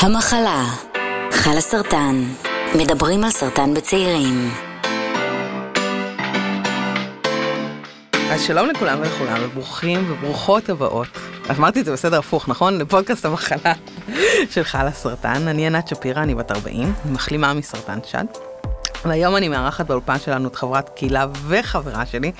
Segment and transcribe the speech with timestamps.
[0.00, 0.64] המחלה,
[1.30, 2.24] חלה סרטן,
[2.74, 4.50] מדברים על סרטן בצעירים.
[8.30, 11.08] אז שלום לכולם ולכולם, וברוכים וברוכות הבאות.
[11.58, 12.78] אמרתי את זה בסדר הפוך, נכון?
[12.78, 13.72] לפודקאסט המחלה
[14.52, 15.48] של חלה סרטן.
[15.48, 18.24] אני ענת שפירא, אני בת 40, מחלימה מסרטן שד.
[19.04, 22.32] והיום אני מארחת באולפן שלנו את חברת קהילה וחברה שלי,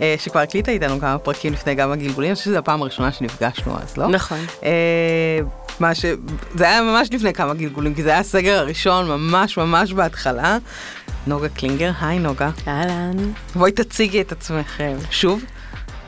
[0.00, 3.76] אה, שכבר הקליטה איתנו כמה פרקים לפני גם הגלגולים, אני חושבת שזו הפעם הראשונה שנפגשנו
[3.82, 4.08] אז, לא?
[4.08, 4.38] נכון.
[5.82, 6.04] מה ש...
[6.54, 10.58] זה היה ממש לפני כמה גלגולים, כי זה היה הסגר הראשון, ממש ממש בהתחלה.
[11.26, 12.50] נוגה קלינגר, היי נוגה.
[12.68, 13.32] אהלן.
[13.54, 15.44] בואי תציגי את עצמך שוב.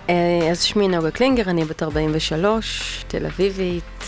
[0.08, 0.14] אה,
[0.50, 4.04] אז שמי נוגה קלינגר, אני בת 43, תל אביבית,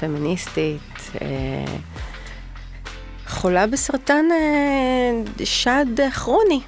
[0.00, 1.26] פמיניסטית, אה,
[3.28, 6.60] חולה בסרטן אה, שד כרוני.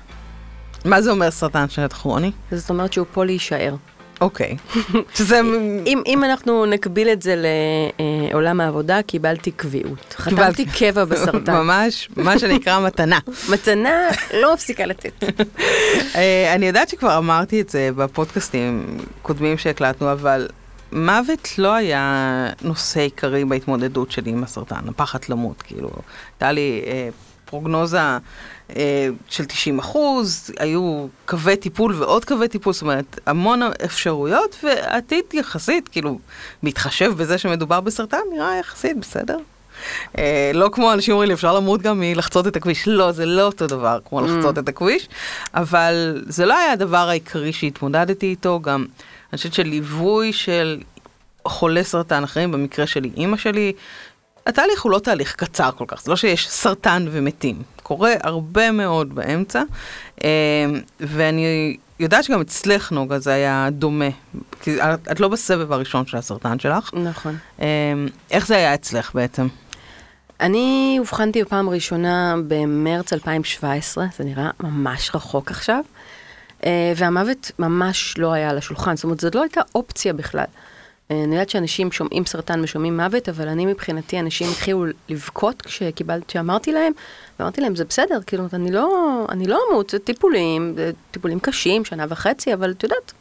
[0.84, 2.32] מה זה אומר סרטן שד כרוני?
[2.52, 3.74] זאת אומרת שהוא פה להישאר.
[4.22, 4.56] אוקיי.
[5.14, 5.40] שזה...
[5.86, 7.42] אם, אם אנחנו נקביל את זה
[8.32, 10.14] לעולם העבודה, קיבלתי קביעות.
[10.18, 11.52] חתמתי קבע בסרטן.
[11.52, 13.18] ממש, מה שנקרא מתנה.
[13.48, 15.24] מתנה לא מפסיקה לתת.
[16.14, 20.48] אה, אני יודעת שכבר אמרתי את זה בפודקאסטים קודמים שהקלטנו, אבל
[20.92, 25.90] מוות לא היה נושא עיקרי בהתמודדות שלי עם הסרטן, הפחד למות, כאילו,
[26.34, 27.08] הייתה לי אה,
[27.52, 27.98] פרוגנוזה
[28.76, 35.24] אה, של 90 אחוז, היו קווי טיפול ועוד קווי טיפול, זאת אומרת, המון אפשרויות, ועתיד
[35.32, 36.18] יחסית, כאילו,
[36.62, 39.36] מתחשב בזה שמדובר בסרטן, נראה יחסית בסדר.
[40.18, 42.88] אה, לא כמו אנשים אומרים לי, אפשר למות גם מלחצות את הכביש.
[42.88, 45.08] לא, זה לא אותו דבר כמו לחצות את הכביש,
[45.54, 48.86] אבל זה לא היה הדבר העיקרי שהתמודדתי איתו, גם
[49.32, 50.80] אני חושבת שליווי של
[51.48, 53.72] חולי סרטן אחרים, במקרה שלי אימא שלי,
[54.46, 59.14] התהליך הוא לא תהליך קצר כל כך, זה לא שיש סרטן ומתים, קורה הרבה מאוד
[59.14, 59.62] באמצע,
[60.24, 60.28] אה,
[61.00, 64.08] ואני יודעת שגם אצלך נוגה זה היה דומה,
[64.60, 66.90] כי את, את לא בסבב הראשון של הסרטן שלך.
[66.94, 67.36] נכון.
[67.60, 67.66] אה,
[68.30, 69.46] איך זה היה אצלך בעצם?
[70.40, 75.84] אני אובחנתי בפעם ראשונה במרץ 2017, זה נראה ממש רחוק עכשיו,
[76.66, 80.44] אה, והמוות ממש לא היה על השולחן, זאת אומרת, זאת לא הייתה אופציה בכלל.
[81.12, 86.26] אה, אני יודעת שאנשים שומעים סרטן ושומעים מוות, אבל אני מבחינתי, אנשים התחילו לבכות כשקיבלתי,
[86.26, 86.92] כשאמרתי להם,
[87.38, 91.84] ואמרתי להם, זה בסדר, כאילו, אני לא, אני לא אמות, זה טיפולים, זה טיפולים קשים,
[91.84, 93.12] שנה וחצי, אבל את יודעת,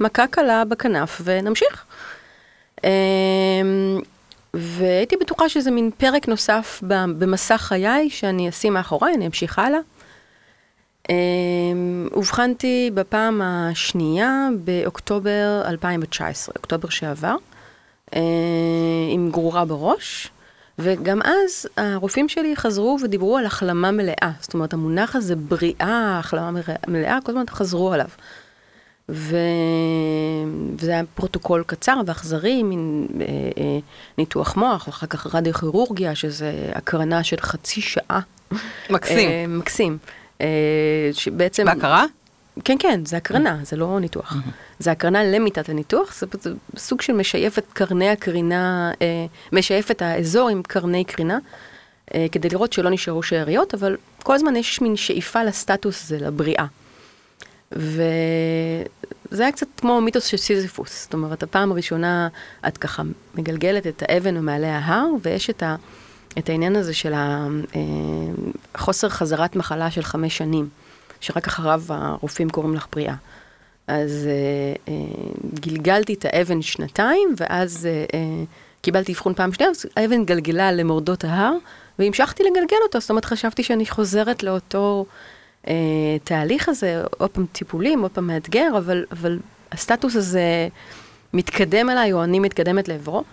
[0.00, 1.84] מכה קלה בכנף ונמשיך.
[2.84, 2.90] אמ,
[4.54, 6.82] והייתי בטוחה שזה מין פרק נוסף
[7.18, 9.78] במסע חיי שאני אשים מאחוריי, אני אמשיך הלאה.
[11.10, 17.36] אמ, אובחנתי בפעם השנייה באוקטובר 2019, אוקטובר שעבר,
[18.14, 18.20] אה,
[19.10, 20.30] עם גרורה בראש,
[20.78, 24.30] וגם אז הרופאים שלי חזרו ודיברו על החלמה מלאה.
[24.40, 28.08] זאת אומרת, המונח הזה, בריאה, החלמה מלאה, כל הזמן חזרו עליו.
[29.08, 29.36] ו...
[30.78, 33.78] וזה היה פרוטוקול קצר ואכזרי, מין אה, אה,
[34.18, 38.20] ניתוח מוח, ואחר כך רדיו-כירורגיה, שזה הקרנה של חצי שעה.
[38.90, 39.28] מקסים.
[39.28, 39.98] אה, מקסים.
[40.40, 40.46] אה,
[41.12, 41.64] שבעצם...
[41.64, 42.04] בהכרה?
[42.64, 44.36] כן, כן, זה הקרנה, זה לא ניתוח.
[44.78, 46.26] זה הקרנה למיטת הניתוח, זה,
[46.76, 51.38] סוג של משייף את קרני הקרינה, אה, משייף את האזור עם קרני קרינה,
[52.14, 56.66] אה, כדי לראות שלא נשארו שאריות, אבל כל הזמן יש מין שאיפה לסטטוס הזה, לבריאה.
[57.72, 62.28] וזה היה קצת כמו מיתוס של סיזיפוס, זאת אומרת, הפעם הראשונה
[62.68, 63.02] את ככה
[63.34, 65.76] מגלגלת את האבן ומעלה ההר, ויש את, ה,
[66.38, 67.12] את העניין הזה של
[68.74, 70.68] החוסר חזרת מחלה של חמש שנים,
[71.20, 73.14] שרק אחריו הרופאים קוראים לך בריאה.
[73.86, 74.94] אז אה, אה,
[75.60, 78.44] גלגלתי את האבן שנתיים, ואז אה, אה,
[78.82, 81.52] קיבלתי אבחון פעם שנייה, אז האבן גלגלה למורדות ההר,
[81.98, 85.06] והמשכתי לגלגל אותו, זאת אומרת, חשבתי שאני חוזרת לאותו
[85.68, 85.74] אה,
[86.24, 89.38] תהליך הזה, עוד פעם טיפולים, עוד פעם מאתגר, אבל, אבל
[89.72, 90.68] הסטטוס הזה
[91.32, 93.24] מתקדם אליי, או אני מתקדמת לעברו.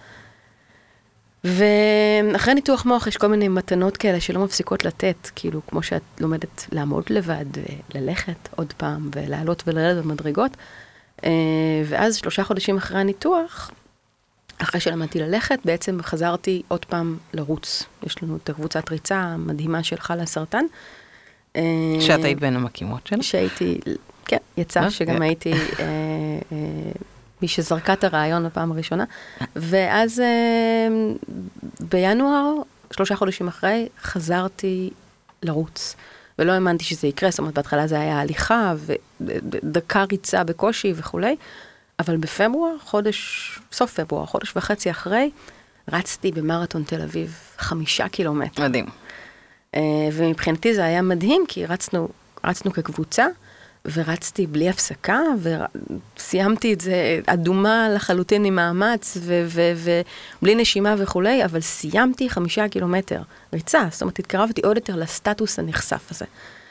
[1.44, 6.66] ואחרי ניתוח מוח יש כל מיני מתנות כאלה שלא מפסיקות לתת, כאילו, כמו שאת לומדת
[6.72, 7.46] לעמוד לבד,
[7.96, 10.58] וללכת עוד פעם, ולעלות ולרדת במדרגות.
[11.24, 11.30] אה,
[11.86, 13.72] ואז שלושה חודשים אחרי הניתוח,
[14.58, 17.84] אחרי שלמדתי ללכת, בעצם חזרתי עוד פעם לרוץ.
[18.04, 20.66] יש לנו את הקבוצת ריצה המדהימה של חלה סרטן.
[21.56, 21.62] אה,
[22.00, 23.24] שאת היית בין המקימות שלה?
[23.24, 23.80] שהייתי,
[24.26, 25.88] כן, יצא שגם הייתי אה,
[27.44, 29.04] מי שזרקה את הרעיון בפעם הראשונה.
[29.56, 30.22] ואז
[31.80, 32.54] בינואר,
[32.94, 34.90] שלושה חודשים אחרי, חזרתי
[35.44, 35.96] לרוץ.
[36.40, 38.74] ולא האמנתי שזה יקרה, זאת אומרת, בהתחלה זה היה הליכה,
[39.22, 41.36] ודקה ריצה בקושי וכולי,
[42.00, 45.32] אבל בפברואר, חודש, סוף פברואר, חודש וחצי אחרי,
[45.92, 48.64] רצתי במרתון תל אביב חמישה קילומטר.
[48.64, 48.86] מדהים.
[50.14, 52.10] ומבחינתי זה היה מדהים, כי רצנו,
[52.44, 53.28] רצנו כקבוצה,
[53.92, 55.20] ורצתי בלי הפסקה,
[56.18, 63.22] וסיימתי את זה אדומה לחלוטין ממאמץ, ובלי נשימה וכולי, אבל סיימתי חמישה קילומטר
[63.54, 66.26] ריצה, זאת אומרת, התקרבתי עוד יותר לסטטוס הנכסף הזה.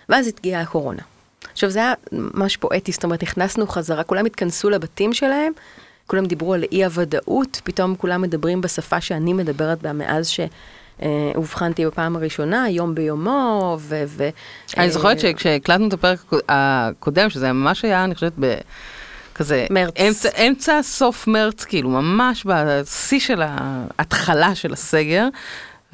[0.08, 1.02] ואז התגיעה הקורונה.
[1.52, 5.52] עכשיו, זה היה ממש פואטי, זאת אומרת, נכנסנו חזרה, כולם התכנסו לבתים שלהם,
[6.06, 10.40] כולם דיברו על אי-הוודאות, פתאום כולם מדברים בשפה שאני מדברת בה מאז ש...
[11.34, 14.02] אובחנתי בפעם הראשונה, יום ביומו, ו...
[14.06, 14.28] ו
[14.76, 16.18] אני זוכרת שכשהקלטנו את הפרק
[16.48, 18.54] הקודם, שזה ממש היה, אני חושבת, ב...
[19.34, 19.94] כזה, מרץ.
[20.08, 25.28] אמצע, אמצע סוף מרץ, כאילו, ממש בשיא של ההתחלה של הסגר.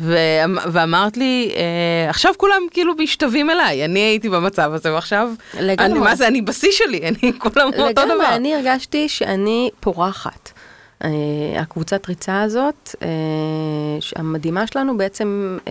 [0.01, 5.93] ו- ואמרת לי, אה, עכשיו כולם כאילו משתווים אליי, אני הייתי במצב הזה, ועכשיו, לגמרי.
[5.93, 8.05] אני, מה זה, אני בשיא שלי, אני כולם אותו דבר.
[8.05, 10.51] לגמרי, אני הרגשתי שאני פורחת.
[11.03, 11.07] Uh,
[11.59, 12.97] הקבוצת ריצה הזאת, uh,
[14.17, 15.69] המדהימה שלנו, בעצם uh,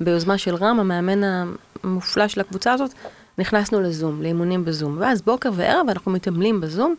[0.00, 1.50] ביוזמה של רם, המאמן
[1.84, 2.90] המופלא של הקבוצה הזאת,
[3.38, 4.96] נכנסנו לזום, לאימונים בזום.
[5.00, 6.94] ואז בוקר וערב אנחנו מתעמלים בזום,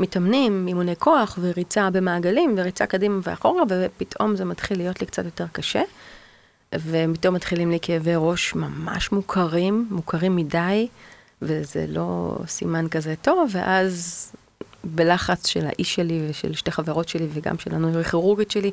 [0.00, 5.46] מתאמנים, אימוני כוח וריצה במעגלים, וריצה קדימה ואחורה, ופתאום זה מתחיל להיות לי קצת יותר
[5.52, 5.82] קשה.
[6.74, 10.88] ופתאום מתחילים לי כאבי ראש ממש מוכרים, מוכרים מדי,
[11.42, 14.32] וזה לא סימן כזה טוב, ואז
[14.84, 18.70] בלחץ של האיש שלי ושל שתי חברות שלי וגם של הנוירוכירורגית שלי,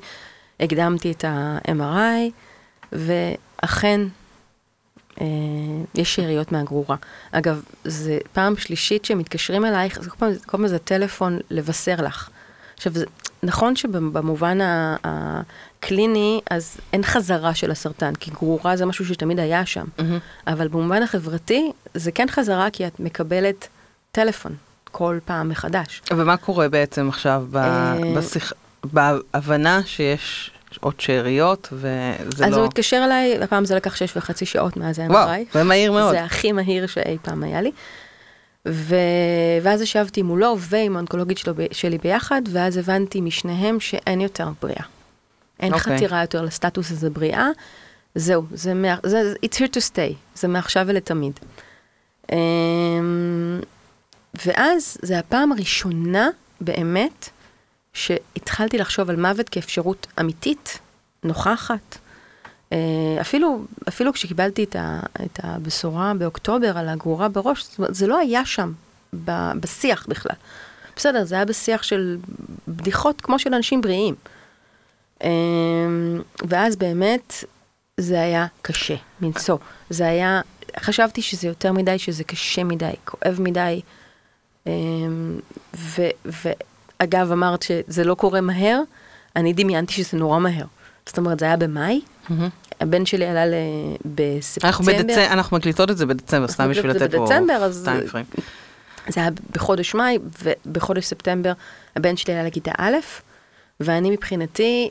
[0.60, 2.32] הקדמתי את ה-MRI,
[2.92, 4.02] ואכן
[5.22, 5.26] אה,
[5.96, 6.96] יש שאריות מהגרורה.
[7.32, 12.30] אגב, זו פעם שלישית שמתקשרים אלייך, זה כל פעם זה טלפון לבשר לך.
[12.76, 13.06] עכשיו, זה,
[13.44, 14.58] נכון שבמובן
[15.04, 19.86] הקליני, אז אין חזרה של הסרטן, כי גרורה זה משהו שתמיד היה שם.
[19.98, 20.02] Mm-hmm.
[20.48, 23.68] אבל במובן החברתי, זה כן חזרה כי את מקבלת
[24.12, 24.56] טלפון
[24.92, 26.02] כל פעם מחדש.
[26.12, 28.54] ומה קורה בעצם עכשיו אה, בשיח...
[28.84, 32.58] בהבנה שיש עוד שאריות, וזה אז לא...
[32.58, 35.12] הוא התקשר אליי, הפעם זה לקח שש וחצי שעות מאז ה-MRI.
[35.12, 36.12] וואו, זה מהיר מאוד.
[36.12, 37.72] זה הכי מהיר שאי פעם היה לי.
[38.68, 38.96] ו...
[39.62, 44.84] ואז ישבתי מולו ועם האונקולוגית שלו, שלי ביחד, ואז הבנתי משניהם שאין יותר בריאה.
[45.60, 45.76] אין okay.
[45.76, 45.96] אוקיי.
[45.96, 47.50] חתירה יותר לסטטוס הזה בריאה.
[48.16, 48.96] זהו, זה, מה...
[49.06, 51.40] זה it's here to stay, זה מעכשיו ולתמיד.
[52.32, 52.38] אמ,
[54.34, 56.30] ואז זה הפעם הראשונה
[56.62, 57.30] באמת
[57.94, 60.80] שהתחלתי לחשוב על מוות כאפשרות אמיתית,
[61.24, 61.98] נוכחת.
[62.74, 62.78] אה,
[63.22, 68.18] אפילו, אפילו כשקיבלתי את, ה, את הבשורה באוקטובר על הגרורה בראש, זאת אומרת, זה לא
[68.18, 68.72] היה שם
[69.26, 70.36] ב, בשיח בכלל.
[70.96, 72.18] בסדר, זה היה בשיח של
[72.68, 74.16] בדיחות כמו של אנשים בריאים.
[75.24, 75.30] אה,
[76.48, 77.34] ואז באמת
[77.98, 79.58] זה היה קשה מנשוא.
[79.90, 80.42] זה היה,
[80.80, 83.82] חשבתי שזה יותר מדי, שזה קשה מדי, כואב מדי.
[85.76, 88.82] ו, ואגב, אמרת שזה לא קורה מהר,
[89.36, 90.66] אני דמיינתי שזה נורא מהר.
[91.06, 92.02] זאת אומרת, זה היה במאי.
[92.80, 93.54] הבן שלי עלה ל...
[94.06, 94.70] בספטמבר.
[94.70, 95.18] אנחנו, בדצ...
[95.18, 97.28] אנחנו מקליטות את זה בדצמבר, סתם בשביל לתת פה
[97.64, 97.90] אז...
[99.08, 101.54] זה היה בחודש מאי, ובחודש ספטמבר
[101.96, 102.96] הבן שלי עלה לכיתה א',
[103.80, 104.90] ואני מבחינתי,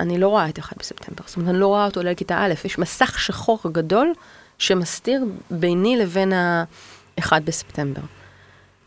[0.00, 1.22] אני לא רואה את אחד בספטמבר.
[1.26, 4.12] זאת אומרת, אני לא רואה אותו עולה לכיתה א', יש מסך שחור גדול
[4.58, 6.32] שמסתיר ביני לבין
[7.18, 8.02] האחד בספטמבר.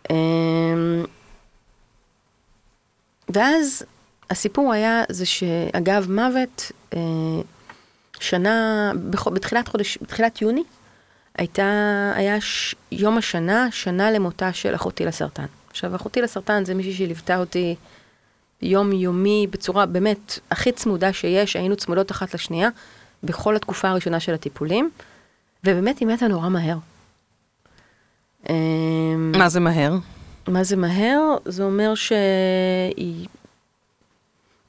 [0.09, 1.05] אמ,
[3.29, 3.85] ואז
[4.29, 6.99] הסיפור היה זה שאגב מוות, אה,
[8.19, 8.91] שנה,
[9.33, 10.63] בתחילת חודש, בתחילת יוני,
[11.37, 11.63] הייתה,
[12.15, 15.45] היה ש, יום השנה, שנה למותה של אחותי לסרטן.
[15.69, 17.75] עכשיו, אחותי לסרטן זה מישהי שליוותה אותי
[18.61, 22.69] יום-יומי בצורה באמת הכי צמודה שיש, היינו צמודות אחת לשנייה
[23.23, 24.89] בכל התקופה הראשונה של הטיפולים,
[25.63, 26.77] ובאמת היא מתה נורא מהר.
[29.37, 29.93] מה זה מהר?
[30.47, 31.19] מה זה מהר?
[31.45, 33.27] זה אומר שהיא...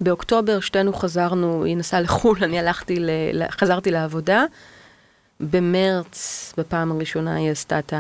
[0.01, 3.11] באוקטובר שתינו חזרנו, היא נסעה לחו"ל, אני הלכתי, ל...
[3.51, 4.45] חזרתי לעבודה.
[5.41, 7.93] במרץ, בפעם הראשונה היא עשתה את.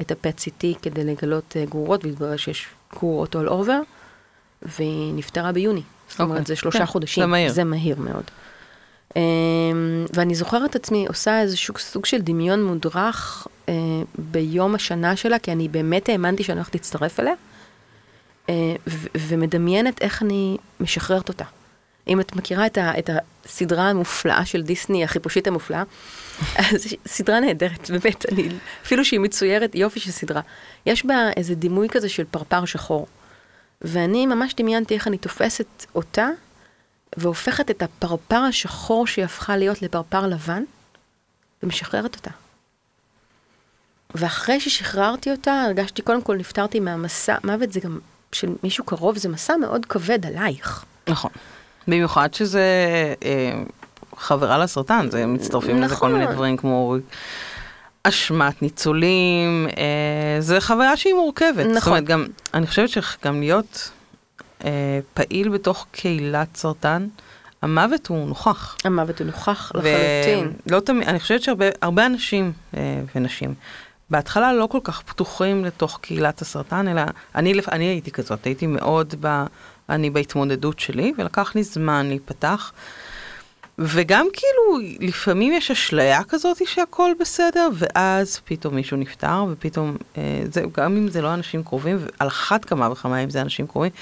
[0.00, 3.72] את ה-PET-CT כדי לגלות uh, גרורות, והתברר שיש גרורות all over,
[4.62, 5.82] והיא נפטרה ביוני.
[6.08, 6.48] זאת אומרת, okay.
[6.48, 7.22] זה שלושה כן, חודשים.
[7.22, 7.52] זה מהיר.
[7.52, 8.24] זה מהיר מאוד.
[9.10, 9.14] Um,
[10.14, 15.68] ואני זוכרת עצמי עושה איזשהו סוג של דמיון מודרך uh, ביום השנה שלה, כי אני
[15.68, 17.34] באמת האמנתי שאני הולכת להצטרף אליה.
[18.48, 18.74] אה,
[19.14, 21.44] ומדמיינת איך אני משחררת אותה.
[22.08, 23.10] אם את מכירה את, ה, את
[23.44, 25.82] הסדרה המופלאה של דיסני, החיפושית המופלאה,
[26.56, 28.48] אז סדרה נהדרת, באמת, אני,
[28.82, 30.40] אפילו שהיא מצוירת, יופי של סדרה.
[30.86, 33.06] יש בה איזה דימוי כזה של פרפר שחור.
[33.82, 36.28] ואני ממש דמיינתי איך אני תופסת אותה,
[37.16, 40.62] והופכת את הפרפר השחור שהיא הפכה להיות לפרפר לבן,
[41.62, 42.30] ומשחררת אותה.
[44.14, 47.98] ואחרי ששחררתי אותה, הרגשתי, קודם כל נפטרתי מהמסע, מוות זה גם
[48.32, 50.84] של מישהו קרוב זה מסע מאוד כבד עלייך.
[51.08, 51.30] נכון.
[51.88, 52.64] במיוחד שזה
[53.24, 53.62] אה,
[54.16, 55.82] חברה לסרטן, זה מצטרפים נכון.
[55.84, 56.96] לזה כל מיני דברים כמו
[58.02, 61.66] אשמת ניצולים, אה, זה חוויה שהיא מורכבת.
[61.66, 61.74] נכון.
[61.74, 63.90] זאת אומרת, גם, אני חושבת שגם להיות
[64.64, 67.06] אה, פעיל בתוך קהילת סרטן,
[67.62, 68.76] המוות הוא נוכח.
[68.84, 70.52] המוות הוא נוכח לחלוטין.
[70.66, 73.54] ולא תמיד, אני חושבת שהרבה הרבה אנשים אה, ונשים,
[74.12, 77.02] בהתחלה לא כל כך פתוחים לתוך קהילת הסרטן, אלא
[77.34, 79.44] אני, אני הייתי כזאת, הייתי מאוד ב...
[79.88, 82.72] אני בהתמודדות שלי, ולקח לי זמן להיפתח.
[83.78, 90.62] וגם כאילו, לפעמים יש אשליה כזאת שהכל בסדר, ואז פתאום מישהו נפטר, ופתאום, אה, זה,
[90.76, 93.92] גם אם זה לא אנשים קרובים, ועל אחת כמה וכמה אם זה אנשים קרובים,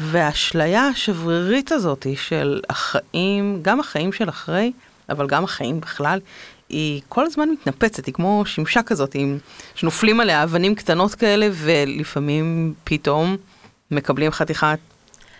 [0.00, 4.72] והאשליה השברירית הזאת של החיים, גם החיים של אחרי,
[5.08, 6.18] אבל גם החיים בכלל,
[6.74, 9.38] היא כל הזמן מתנפצת, היא כמו שמשה כזאת, עם,
[9.74, 13.36] שנופלים עליה אבנים קטנות כאלה, ולפעמים פתאום
[13.90, 14.78] מקבלים חתיכת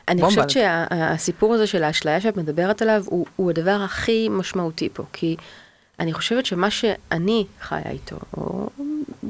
[0.08, 0.42] אני בומבה.
[0.42, 5.36] חושבת שהסיפור הזה של האשליה שאת מדברת עליו הוא, הוא הדבר הכי משמעותי פה, כי
[6.00, 8.70] אני חושבת שמה שאני חיה איתו, או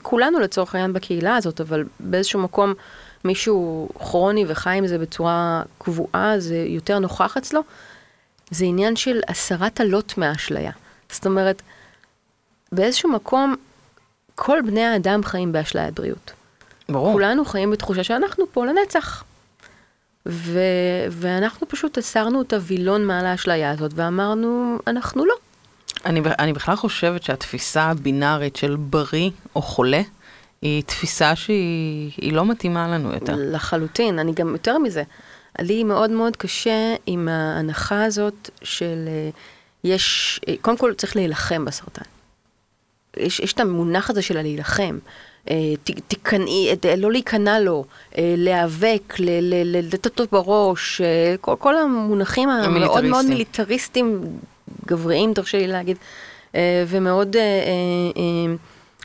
[0.02, 2.74] כולנו לצורך העניין בקהילה הזאת, אבל באיזשהו מקום
[3.24, 7.60] מישהו כרוני וחי עם זה בצורה קבועה, זה יותר נוכח אצלו,
[8.50, 10.72] זה עניין של הסרת הלוט מהאשליה.
[11.10, 11.62] זאת אומרת,
[12.74, 13.54] באיזשהו מקום
[14.34, 16.32] כל בני האדם חיים באשליית בריאות.
[16.88, 17.12] ברור.
[17.12, 19.24] כולנו חיים בתחושה שאנחנו פה לנצח.
[20.28, 25.34] ו- ואנחנו פשוט הסרנו את הווילון מעל האשליה הזאת ואמרנו, אנחנו לא.
[26.06, 30.00] אני, אני בכלל חושבת שהתפיסה הבינארית של בריא או חולה,
[30.62, 33.34] היא תפיסה שהיא היא לא מתאימה לנו יותר.
[33.36, 35.02] לחלוטין, אני גם יותר מזה.
[35.60, 39.30] לי מאוד מאוד קשה עם ההנחה הזאת של אה,
[39.84, 42.13] יש, אה, קודם כל צריך להילחם בסרטן.
[43.16, 44.98] יש, יש את המונח הזה של הלהילחם.
[45.50, 45.74] אה,
[46.08, 47.84] תיכנעי, אה, לא להיכנע לו,
[48.18, 49.14] אה, להיאבק,
[49.64, 51.00] לתת אותו בראש,
[51.40, 53.26] כל, כל המונחים המאוד מאוד.
[53.26, 54.38] מיליטריסטים,
[54.86, 55.96] גבריים, תרשה לי להגיד,
[56.88, 57.36] ומאוד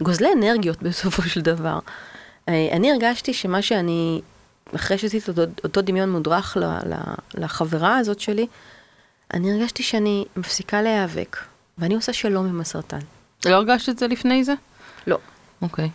[0.02, 1.80] גוזלי אנרגיות בסופו של דבר.
[2.48, 4.22] אני הרגשתי שמה שאני,
[4.76, 6.96] אחרי שעשיתי אותו, אותו דמיון מודרך ל, ל,
[7.34, 8.48] לחברה הזאת שלי,
[9.34, 11.38] אני הרגשתי שאני מפסיקה להיאבק,
[11.78, 13.00] ואני עושה שלום עם הסרטן.
[13.46, 14.54] לא הרגשת את זה לפני זה?
[15.08, 15.18] לא.
[15.62, 15.90] אוקיי.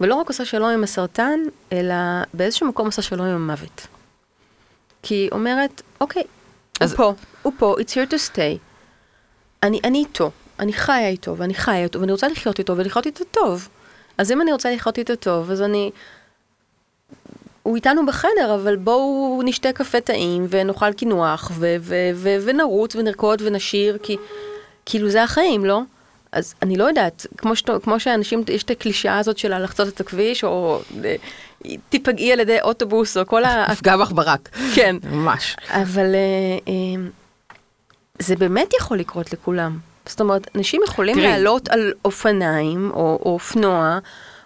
[0.00, 1.40] ולא רק עושה שלום עם הסרטן,
[1.72, 1.94] אלא
[2.34, 3.86] באיזשהו מקום עושה שלום עם המוות.
[5.02, 6.22] כי היא אומרת, אוקיי,
[6.80, 8.58] אז- הוא פה, הוא פה, it's here to stay.
[9.62, 13.24] אני, אני איתו, אני חיה איתו, ואני חיה איתו, ואני רוצה לחיות איתו, ולחיות איתו
[13.30, 13.68] טוב.
[14.18, 15.90] אז אם אני רוצה לחיות איתו טוב, אז אני...
[17.62, 21.52] הוא איתנו בחדר, אבל בואו נשתה קפה טעים, ונאכל קינוח,
[22.44, 24.16] ונרוץ, ונרקוד, ונשיר, כי
[24.86, 25.80] כאילו זה החיים, לא?
[26.32, 30.00] אז אני לא יודעת, כמו, שת, כמו שאנשים, יש את הקלישאה הזאת של לחצות את
[30.00, 31.16] הכביש, או אה,
[31.88, 33.66] תיפגעי על ידי אוטובוס, או כל ה...
[33.72, 34.48] יפגע בך ברק.
[34.74, 34.96] כן.
[35.10, 35.56] ממש.
[35.70, 36.18] אבל אה,
[36.68, 37.02] אה,
[38.18, 39.78] זה באמת יכול לקרות לכולם.
[40.06, 41.26] זאת אומרת, אנשים יכולים תראי.
[41.26, 43.98] לעלות על אופניים, או, או אופנוע,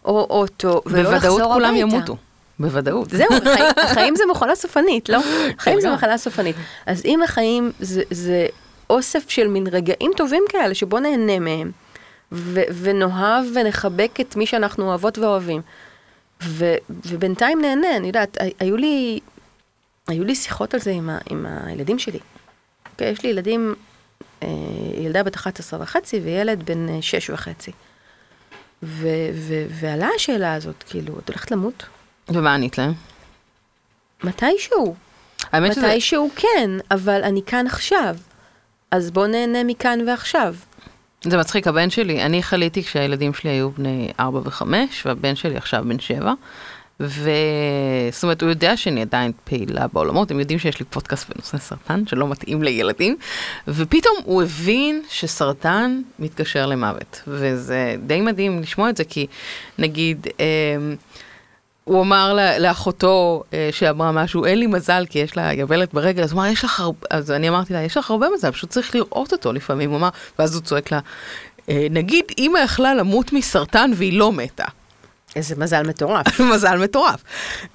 [0.05, 1.27] או אוטו, ולא לחזור הביתה.
[1.27, 2.17] בוודאות כולם ימותו.
[2.59, 3.11] בוודאות.
[3.11, 5.19] זהו, החיים, החיים זה מחלה סופנית, לא?
[5.59, 5.91] החיים זה.
[5.91, 6.57] מחלה סופנית.
[6.87, 8.47] אז אם החיים זה, זה
[8.91, 11.71] אוסף של מין רגעים טובים כאלה, שבוא נהנה מהם,
[12.33, 15.63] ו- ונאהב ונחבק את מי שאנחנו אוהבות ואוהבים.
[16.43, 19.21] ו- ובינתיים נהנה, אני יודעת, הי- היו לי,
[20.09, 22.19] היו לי שיחות על זה עם, ה- עם הילדים שלי.
[22.93, 23.75] אוקיי, יש לי ילדים,
[24.43, 24.49] אה,
[24.99, 27.71] ילדה בת 11 וחצי וילד בן אה, 6 וחצי.
[28.83, 31.83] ו- ו- ועלה השאלה הזאת, כאילו, את הולכת למות?
[32.29, 32.93] ומה ענית להם?
[34.25, 34.95] מתישהו.
[35.53, 35.87] האמת שזה...
[35.87, 38.17] מתישהו כן, אבל אני כאן עכשיו.
[38.91, 40.55] אז בוא נהנה מכאן ועכשיו.
[41.25, 44.63] זה מצחיק, הבן שלי, אני חליתי כשהילדים שלי היו בני 4 ו-5,
[45.05, 46.33] והבן שלי עכשיו בן 7.
[47.01, 52.07] וזאת אומרת, הוא יודע שאני עדיין פעילה בעולמות, הם יודעים שיש לי פודקאסט בנושא סרטן,
[52.07, 53.17] שלא מתאים לילדים,
[53.69, 57.23] ופתאום הוא הבין שסרטן מתקשר למוות.
[57.27, 59.27] וזה די מדהים לשמוע את זה, כי
[59.79, 60.45] נגיד, אה,
[61.89, 66.33] הוא אמר לאחותו אה, שאמרה משהו, אין לי מזל כי יש לה יבלת ברגל, אז
[66.33, 68.95] הוא אמר, יש לך הרבה, אז אני אמרתי לה, יש לך הרבה מזל, פשוט צריך
[68.95, 71.01] לראות אותו לפעמים, הוא אמר, ואז הוא צועק לה,
[71.69, 74.65] "אה, נגיד אימא יכלה למות מסרטן והיא לא מתה.
[75.37, 76.41] איזה מזל מטורף.
[76.55, 77.25] מזל מטורף.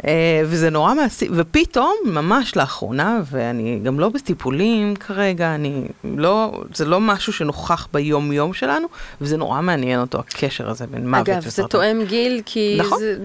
[0.07, 6.85] אה, וזה נורא מעשי, ופתאום, ממש לאחרונה, ואני גם לא בטיפולים כרגע, אני לא, זה
[6.85, 8.87] לא משהו שנוכח ביום יום שלנו,
[9.21, 11.67] וזה נורא מעניין אותו, הקשר הזה בין מוות אגב, זה וסרטן.
[11.67, 12.99] תואם גיל, כי נכון.
[12.99, 13.15] זה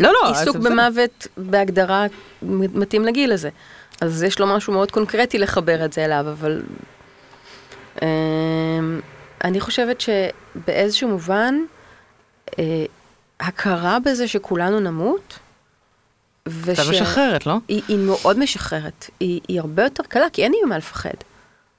[0.00, 0.70] לא, לא, עיסוק זה.
[0.70, 2.06] במוות בהגדרה
[2.52, 3.48] מתאים לגיל הזה.
[4.00, 6.62] אז יש לו משהו מאוד קונקרטי לחבר את זה אליו, אבל...
[8.02, 9.00] אמ,
[9.44, 11.54] אני חושבת שבאיזשהו מובן,
[12.58, 12.84] אה,
[13.46, 15.38] הכרה בזה שכולנו נמות,
[16.48, 16.78] וש...
[16.78, 17.56] אתה משחררת, לא?
[17.68, 21.10] היא, היא מאוד משחררת, היא, היא הרבה יותר קלה, כי אין לי ממה לפחד.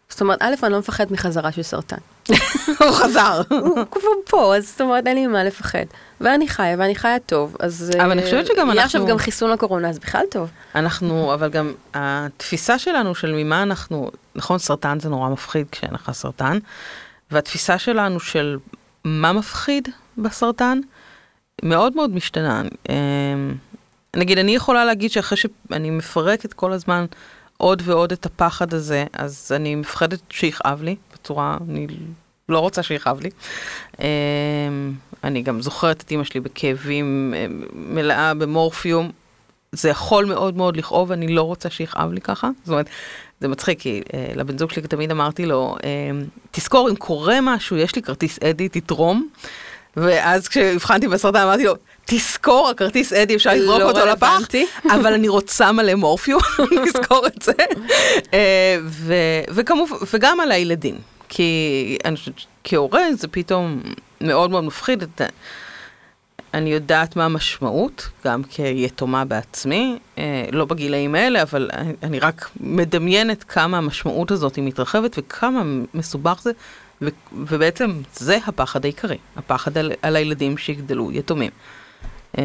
[0.09, 1.97] זאת אומרת, א', אני לא מפחד מחזרה של סרטן.
[2.79, 3.41] הוא חזר.
[3.49, 5.85] הוא כבר פה, אז זאת אומרת, אין לי ממה לפחד.
[6.21, 7.91] ואני חיה, ואני חיה טוב, אז...
[7.97, 10.49] אבל אני אה, חושבת שגם יהיה עכשיו אנחנו- גם חיסון לקורונה, אז בכלל טוב.
[10.75, 16.11] אנחנו, אבל גם התפיסה שלנו של ממה אנחנו, נכון, סרטן זה נורא מפחיד כשאין לך
[16.13, 16.59] סרטן,
[17.31, 18.57] והתפיסה שלנו של
[19.03, 20.79] מה מפחיד בסרטן
[21.63, 22.61] מאוד מאוד משתנה.
[22.89, 23.55] אמ,
[24.15, 27.05] נגיד, אני יכולה להגיד שאחרי שאני מפרקת כל הזמן
[27.57, 31.87] עוד ועוד את הפחד הזה, אז אני מפחדת שיכאב לי בצורה, אני
[32.49, 33.29] לא רוצה שיכאב לי.
[33.99, 34.93] אמ,
[35.23, 39.11] אני גם זוכרת את אימא שלי בכאבים, אמ, מלאה במורפיום.
[39.71, 42.49] זה יכול מאוד מאוד לכאוב, אני לא רוצה שיכאב לי ככה.
[42.63, 42.89] זאת אומרת,
[43.39, 45.89] זה מצחיק, כי אה, לבן זוג שלי תמיד אמרתי לו, אה,
[46.51, 49.29] תזכור, אם קורה משהו, יש לי כרטיס אדי, תתרום.
[49.97, 51.75] ואז כשהבחנתי בסרטן אמרתי לו,
[52.05, 54.39] תזכור, הכרטיס אדי אפשר לזרוק לא אותו לפח.
[54.91, 56.41] אבל אני רוצה מלא מורפיום,
[56.85, 57.51] תזכור את זה.
[58.33, 60.95] אה, ו- וכמובן, וגם על הילדים,
[61.29, 63.81] כי אני חושבת שכהורה זה פתאום
[64.21, 65.03] מאוד מאוד מפחיד.
[65.03, 65.21] את
[66.55, 71.69] אני יודעת מה המשמעות, גם כיתומה בעצמי, אה, לא בגילאים האלה, אבל
[72.03, 76.51] אני רק מדמיינת כמה המשמעות הזאת היא מתרחבת וכמה מסובך זה,
[77.01, 81.51] ו, ובעצם זה הפחד העיקרי, הפחד על, על הילדים שיגדלו יתומים.
[82.37, 82.43] אה,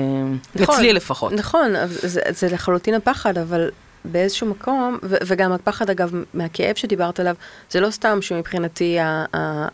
[0.55, 1.33] נכון, אצלי לפחות.
[1.33, 3.71] נכון, זה, זה לחלוטין הפחד, אבל
[4.05, 7.35] באיזשהו מקום, ו- וגם הפחד אגב מהכאב שדיברת עליו,
[7.71, 8.97] זה לא סתם שמבחינתי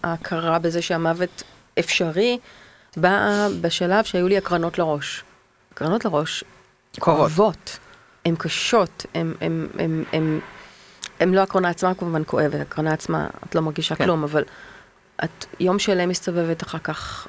[0.03, 1.43] ההכרה בזה שהמוות
[1.79, 2.39] אפשרי,
[2.97, 5.25] באה בשלב שהיו לי הקרנות לראש.
[5.73, 6.45] הקרנות לראש.
[6.99, 7.79] כואבות,
[8.25, 10.39] הן קשות, הן-
[11.21, 14.05] הן לא הקרנה עצמה כמובן כואבת, הקרנה עצמה, את לא מרגישה כן.
[14.05, 14.43] כלום, אבל
[15.25, 17.29] את יום שלם מסתובבת אחר כך,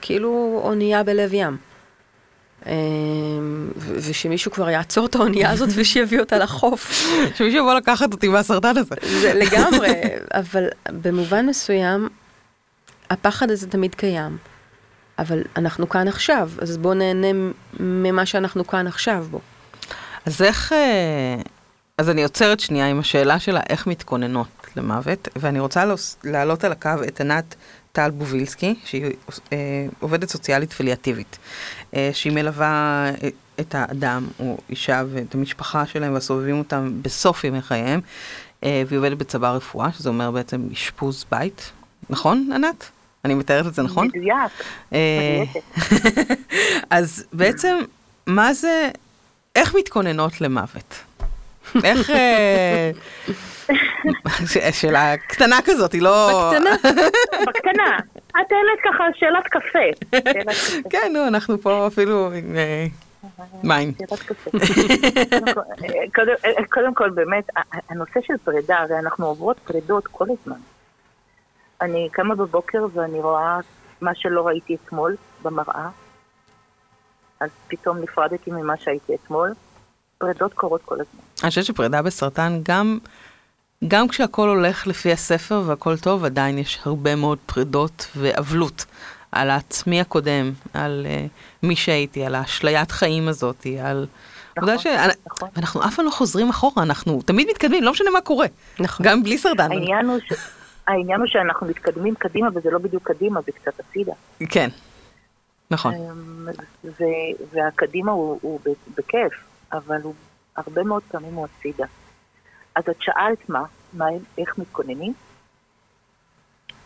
[0.00, 1.56] כאילו אונייה בלב ים.
[2.66, 6.92] אמ, ושמישהו כבר יעצור את האונייה הזאת ושיביא אותה לחוף.
[7.34, 8.94] שמישהו יבוא לקחת אותי מהסרטן הזה.
[9.20, 9.92] זה לגמרי,
[10.40, 12.08] אבל במובן מסוים,
[13.10, 14.36] הפחד הזה תמיד קיים.
[15.18, 17.28] אבל אנחנו כאן עכשיו, אז בואו נהנה
[17.80, 19.40] ממה שאנחנו כאן עכשיו בו.
[20.26, 20.72] אז איך...
[21.98, 25.84] אז אני עוצרת שנייה עם השאלה שלה איך מתכוננות למוות, ואני רוצה
[26.24, 27.54] להעלות על הקו את ענת
[27.92, 29.04] טל בובילסקי, שהיא
[29.52, 31.38] אה, עובדת סוציאלית פליאטיבית,
[31.94, 33.28] אה, שהיא מלווה אה,
[33.60, 38.00] את האדם או אישה ואת המשפחה שלהם והסובבים אותם בסוף ימי חייהם,
[38.64, 41.70] אה, והיא עובדת בצבא רפואה, שזה אומר בעצם אשפוז בית,
[42.10, 42.90] נכון ענת?
[43.24, 44.06] אני מתארת את זה נכון?
[44.06, 44.52] מדויק.
[44.92, 45.60] מדויקת.
[46.90, 47.76] אז בעצם,
[48.26, 48.90] מה זה,
[49.56, 50.94] איך מתכוננות למוות?
[51.84, 52.10] איך...
[52.10, 52.90] אה,
[54.72, 56.50] שאלה קטנה כזאת, היא לא...
[56.52, 56.70] בקטנה.
[57.46, 57.98] בקטנה.
[58.30, 60.08] את העלית ככה שאלת קפה.
[60.90, 62.86] כן, נו, אנחנו פה אפילו עם אה,
[63.62, 63.92] מים.
[64.08, 67.44] קודם כל- אה, קודם- כל, באמת,
[67.90, 70.58] הנושא של פרידה, הרי אנחנו עוברות פרידות כל הזמן.
[71.80, 73.58] אני קמה בבוקר ואני רואה
[74.00, 75.88] מה שלא ראיתי אתמול במראה,
[77.40, 79.52] אז פתאום נפרדתי ממה שהייתי אתמול.
[80.18, 81.20] פרידות קורות כל הזמן.
[81.42, 82.98] אני חושבת שפרידה בסרטן, גם,
[83.88, 88.84] גם כשהכול הולך לפי הספר והכל טוב, עדיין יש הרבה מאוד פרידות ואבלות
[89.32, 91.28] על העצמי הקודם, על uh,
[91.62, 94.06] מי שהייתי, על האשליית חיים הזאת, על...
[94.56, 94.86] נכון, ש...
[95.26, 95.48] נכון.
[95.56, 98.46] אנחנו אף פעם לא חוזרים אחורה, אנחנו תמיד מתקדמים, לא משנה מה קורה.
[98.80, 99.06] נכון.
[99.06, 99.72] גם בלי סרטן.
[99.72, 100.32] העניין הוא, ש...
[100.86, 104.12] העניין הוא שאנחנו מתקדמים קדימה, וזה לא בדיוק קדימה, זה קצת הצידה.
[104.48, 104.68] כן,
[105.70, 105.94] נכון.
[105.94, 106.48] אמ,
[106.84, 108.60] ו- והקדימה הוא, הוא
[108.96, 109.32] בכיף,
[109.74, 110.14] אבל הוא
[110.56, 111.84] הרבה מאוד פעמים הוא הצידה.
[112.74, 114.04] אז את שאלת מה, מה
[114.38, 115.12] איך מתכוננים?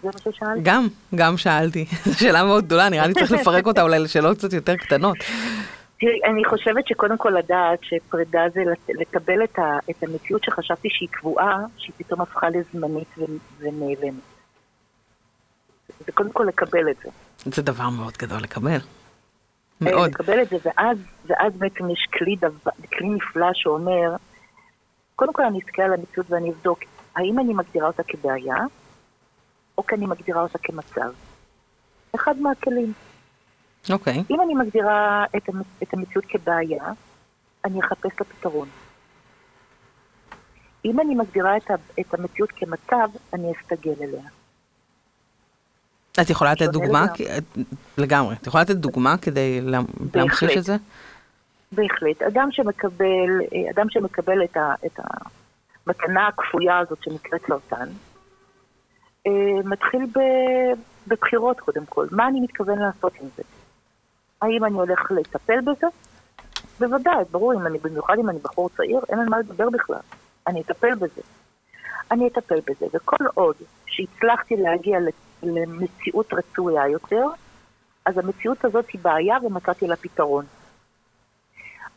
[0.02, 0.62] זה מה ששאלת?
[0.62, 1.84] גם, גם שאלתי.
[2.04, 5.16] זו שאלה מאוד גדולה, נראה לי צריך לפרק אותה אולי לשאלות קצת יותר קטנות.
[6.00, 11.08] תראי, אני חושבת שקודם כל לדעת שפרידה זה לקבל את, ה- את המציאות שחשבתי שהיא
[11.12, 13.08] קבועה, שהיא פתאום הפכה לזמנית
[13.58, 14.20] ונעלמת.
[16.06, 17.10] זה קודם כל לקבל את זה.
[17.54, 18.78] זה דבר מאוד גדול לקבל.
[19.86, 20.10] אה, מאוד.
[20.10, 24.16] לקבל את זה, ואז, ואז בעצם יש כלי, דבר, כלי נפלא שאומר,
[25.16, 26.78] קודם כל אני אסתכל על המציאות ואני אבדוק,
[27.16, 28.56] האם אני מגדירה אותה כבעיה,
[29.78, 31.12] או כי אני מגדירה אותה כמצב.
[32.14, 32.92] אחד מהכלים.
[33.90, 34.22] אוקיי.
[34.30, 35.48] אם אני מגדירה את,
[35.82, 36.84] את המציאות כבעיה,
[37.64, 38.68] אני אחפש לה פתרון.
[40.84, 44.28] אם אני מגדירה את, את המציאות כמצב, אני אסתגל אליה.
[46.20, 47.06] את יכולה לתת דוגמה?
[47.98, 48.34] לגמרי.
[48.34, 49.78] את- יכולה לתת דוגמה כדי לה-
[50.14, 50.56] להמחיש.
[50.56, 50.76] את זה?
[51.72, 52.22] בהחלט.
[52.22, 53.04] אדם שמקבל,
[53.52, 55.00] אה, אדם שמקבל את, ה, את
[55.86, 57.88] המתנה הכפויה הזאת שנקראת סרטן,
[59.26, 59.32] אה,
[59.64, 60.18] מתחיל ב,
[61.06, 62.06] בבחירות קודם כל.
[62.10, 63.42] מה אני מתכוון לעשות עם זה?
[64.42, 65.86] האם אני הולך לטפל בזה?
[66.80, 69.98] בוודאי, ברור, אם אני, במיוחד אם אני בחור צעיר, אין על מה לדבר בכלל.
[70.46, 71.20] אני אטפל בזה.
[72.10, 73.54] אני אטפל בזה, וכל עוד
[73.86, 74.98] שהצלחתי להגיע
[75.42, 77.24] למציאות רצויה יותר,
[78.04, 80.44] אז המציאות הזאת היא בעיה ומצאתי לה פתרון.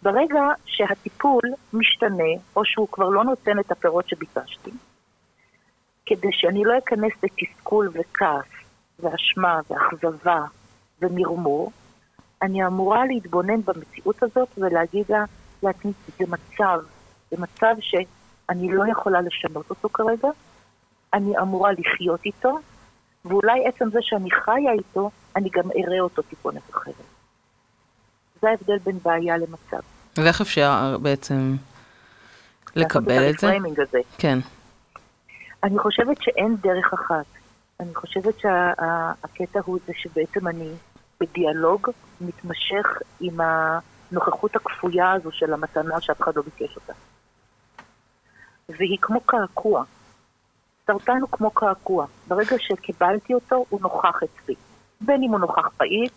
[0.03, 1.41] ברגע שהטיפול
[1.73, 4.71] משתנה, או שהוא כבר לא נותן את הפירות שביקשתי,
[6.05, 8.45] כדי שאני לא אכנס לתסכול וכעס,
[8.99, 10.39] ואשמה, ואכזבה,
[11.01, 11.71] ומרמור,
[12.41, 15.23] אני אמורה להתבונן במציאות הזאת ולהגיד לה,
[15.63, 16.79] לעצמי, זה מצב,
[17.31, 20.27] זה מצב שאני לא יכולה לשנות אותו כרגע,
[21.13, 22.59] אני אמורה לחיות איתו,
[23.25, 26.95] ואולי עצם זה שאני חיה איתו, אני גם אראה אותו טיפונת אחרת.
[28.41, 29.79] זה ההבדל בין בעיה למצב.
[30.17, 31.55] ואיך אפשר בעצם
[32.75, 33.57] לקבל את זה?
[33.81, 33.99] הזה.
[34.17, 34.39] כן.
[35.63, 37.25] אני חושבת שאין דרך אחת.
[37.79, 40.69] אני חושבת שהקטע הוא זה שבעצם אני
[41.19, 41.89] בדיאלוג
[42.21, 46.93] מתמשך עם הנוכחות הכפויה הזו של המתנה שאף אחד לא ביקש אותה.
[48.69, 49.83] והיא כמו קעקוע.
[50.91, 52.05] סרטן הוא כמו קעקוע.
[52.27, 54.55] ברגע שקיבלתי אותו, הוא נוכח אצלי.
[55.01, 56.09] בין אם הוא נוכח פעיל,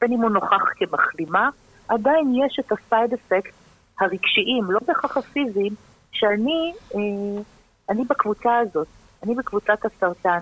[0.00, 1.50] בין אם הוא נוכח כמחלימה,
[1.88, 3.54] עדיין יש את הסייד אפקט
[4.00, 5.72] הרגשיים, לא בהכרח הפיזיים,
[6.12, 7.42] שאני אה,
[7.88, 8.86] אני בקבוצה הזאת,
[9.22, 10.40] אני בקבוצת הסרטן.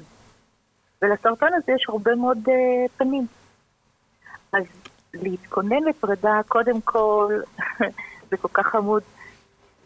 [1.02, 3.26] ולסרטן הזה יש הרבה מאוד אה, פנים.
[4.52, 4.64] אז
[5.14, 7.34] להתכונן לפרידה, קודם כל,
[8.30, 9.02] זה כל כך חמוד,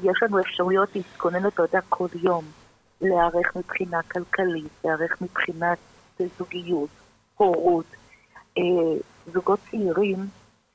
[0.02, 2.63] יש לנו אפשרויות להתכונן לפרידה כל יום.
[3.04, 5.78] להיערך מבחינה כלכלית, להיערך מבחינת
[6.38, 6.90] זוגיות,
[7.36, 7.86] הורות.
[8.58, 8.62] אה,
[9.32, 10.26] זוגות צעירים,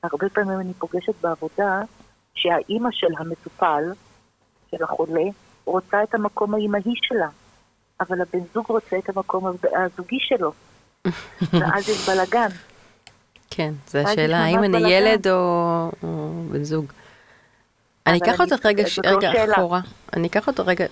[0.02, 1.82] הרבה פעמים אני פוגשת בעבודה
[2.34, 3.84] שהאימא של המטופל,
[4.70, 5.24] של החולה,
[5.64, 7.28] רוצה את המקום האימהי שלה,
[8.00, 10.52] אבל הבן זוג רוצה את המקום הזוגי שלו,
[11.60, 12.48] ואז יש בלאגן.
[13.50, 16.92] כן, זו השאלה, האם אני ילד או, או בן זוג.
[18.10, 18.98] אני אקח אותך רגע, ש...
[19.04, 19.52] רגע.
[19.52, 19.80] אחורה,
[20.16, 20.86] אני אקח אותו רגע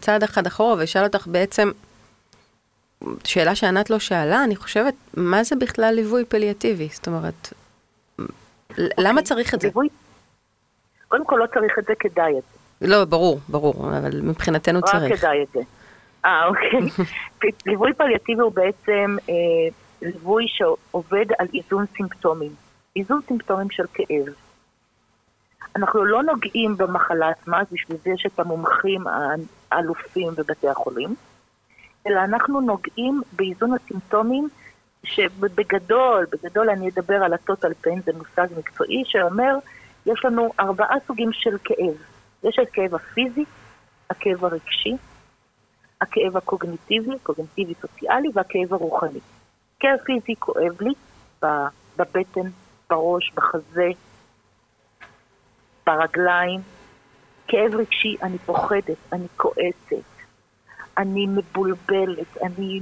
[0.00, 1.70] צעד אחד אחורה ואשאל אותך בעצם,
[3.24, 6.88] שאלה שענת לא שאלה, אני חושבת, מה זה בכלל ליווי פליאטיבי?
[6.92, 7.52] זאת אומרת,
[8.18, 8.88] אוקיי.
[8.98, 9.68] למה צריך את זה?
[9.68, 9.88] ליווי,
[11.08, 12.88] קודם כל לא צריך את זה כדאי את זה.
[12.88, 15.12] לא, ברור, ברור, אבל מבחינתנו צריך.
[15.12, 15.60] רק כדאי את זה.
[16.24, 17.06] אה, אוקיי.
[17.66, 19.34] ליווי פליאטיבי הוא בעצם אה,
[20.02, 22.54] ליווי שעובד על איזון סימפטומים.
[22.96, 24.34] איזון סימפטומים של כאב.
[25.76, 29.04] אנחנו לא נוגעים במחלה עצמה, בשביל זה יש את המומחים
[29.72, 31.14] האלופים בבתי החולים,
[32.06, 34.48] אלא אנחנו נוגעים באיזון הסימפטומים
[35.04, 39.56] שבגדול, בגדול אני אדבר על הטוטל פיין, זה מושג מקצועי שאומר,
[40.06, 41.94] יש לנו ארבעה סוגים של כאב.
[42.44, 43.44] יש את הכאב הפיזי,
[44.10, 44.96] הכאב הרגשי,
[46.00, 49.20] הכאב הקוגניטיבי, קוגניטיבי-סוציאלי, והכאב הרוחני.
[49.80, 50.92] כאב פיזי כואב לי
[51.96, 52.48] בבטן,
[52.90, 53.88] בראש, בחזה,
[55.96, 56.60] ברגליים.
[57.48, 60.04] כאב רגשי, אני פוחדת, אני כועסת,
[60.98, 62.80] אני מבולבלת, אני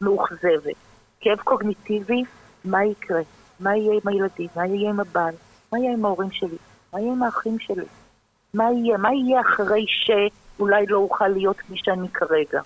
[0.00, 0.76] מאוכזבת.
[1.20, 2.22] כאב קוגניטיבי,
[2.64, 3.20] מה יקרה?
[3.60, 4.48] מה יהיה עם הילדים?
[4.56, 5.34] מה יהיה עם הבעל?
[5.72, 6.56] מה יהיה עם ההורים שלי?
[6.92, 7.84] מה יהיה עם האחים שלי?
[8.54, 8.98] מה יהיה?
[8.98, 12.60] מה יהיה אחרי שאולי לא אוכל להיות מי שאני כרגע?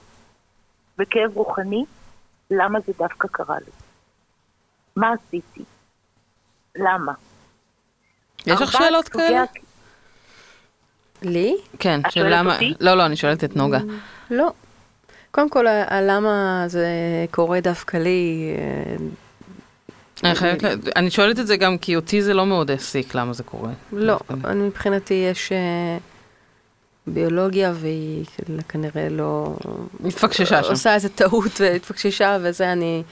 [0.98, 1.84] וכאב רוחני,
[2.50, 3.72] למה זה דווקא קרה לי?
[4.96, 5.64] מה עשיתי?
[6.76, 7.12] למה?
[8.54, 9.44] יש לך שאלות כאלה?
[11.22, 11.56] לי?
[11.78, 12.58] כן, של למה...
[12.80, 13.78] לא, לא, אני שואלת את נוגה.
[14.30, 14.52] לא.
[15.30, 15.66] קודם כל,
[16.02, 16.86] למה זה
[17.30, 18.54] קורה דווקא לי...
[18.58, 18.96] אה,
[20.24, 20.64] אני, חייבת,
[20.96, 23.70] אני שואלת את זה גם כי אותי זה לא מאוד העסיק למה זה קורה.
[23.92, 24.18] לא,
[24.54, 26.00] מבחינתי יש uh,
[27.06, 28.24] ביולוגיה והיא
[28.68, 29.56] כנראה לא...
[30.06, 30.70] התפקששה שם.
[30.70, 33.02] עושה איזה טעות והתפקששה וזה אני...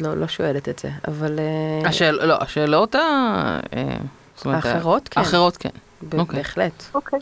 [0.00, 1.38] לא, לא שואלת את זה, אבל...
[1.82, 3.60] Uh, השאל, לא, השאלות ה...
[4.44, 5.20] האחרות כן.
[5.20, 5.68] האחרות כן.
[6.18, 6.38] אוקיי.
[6.38, 6.84] בהחלט.
[6.94, 7.18] אוקיי.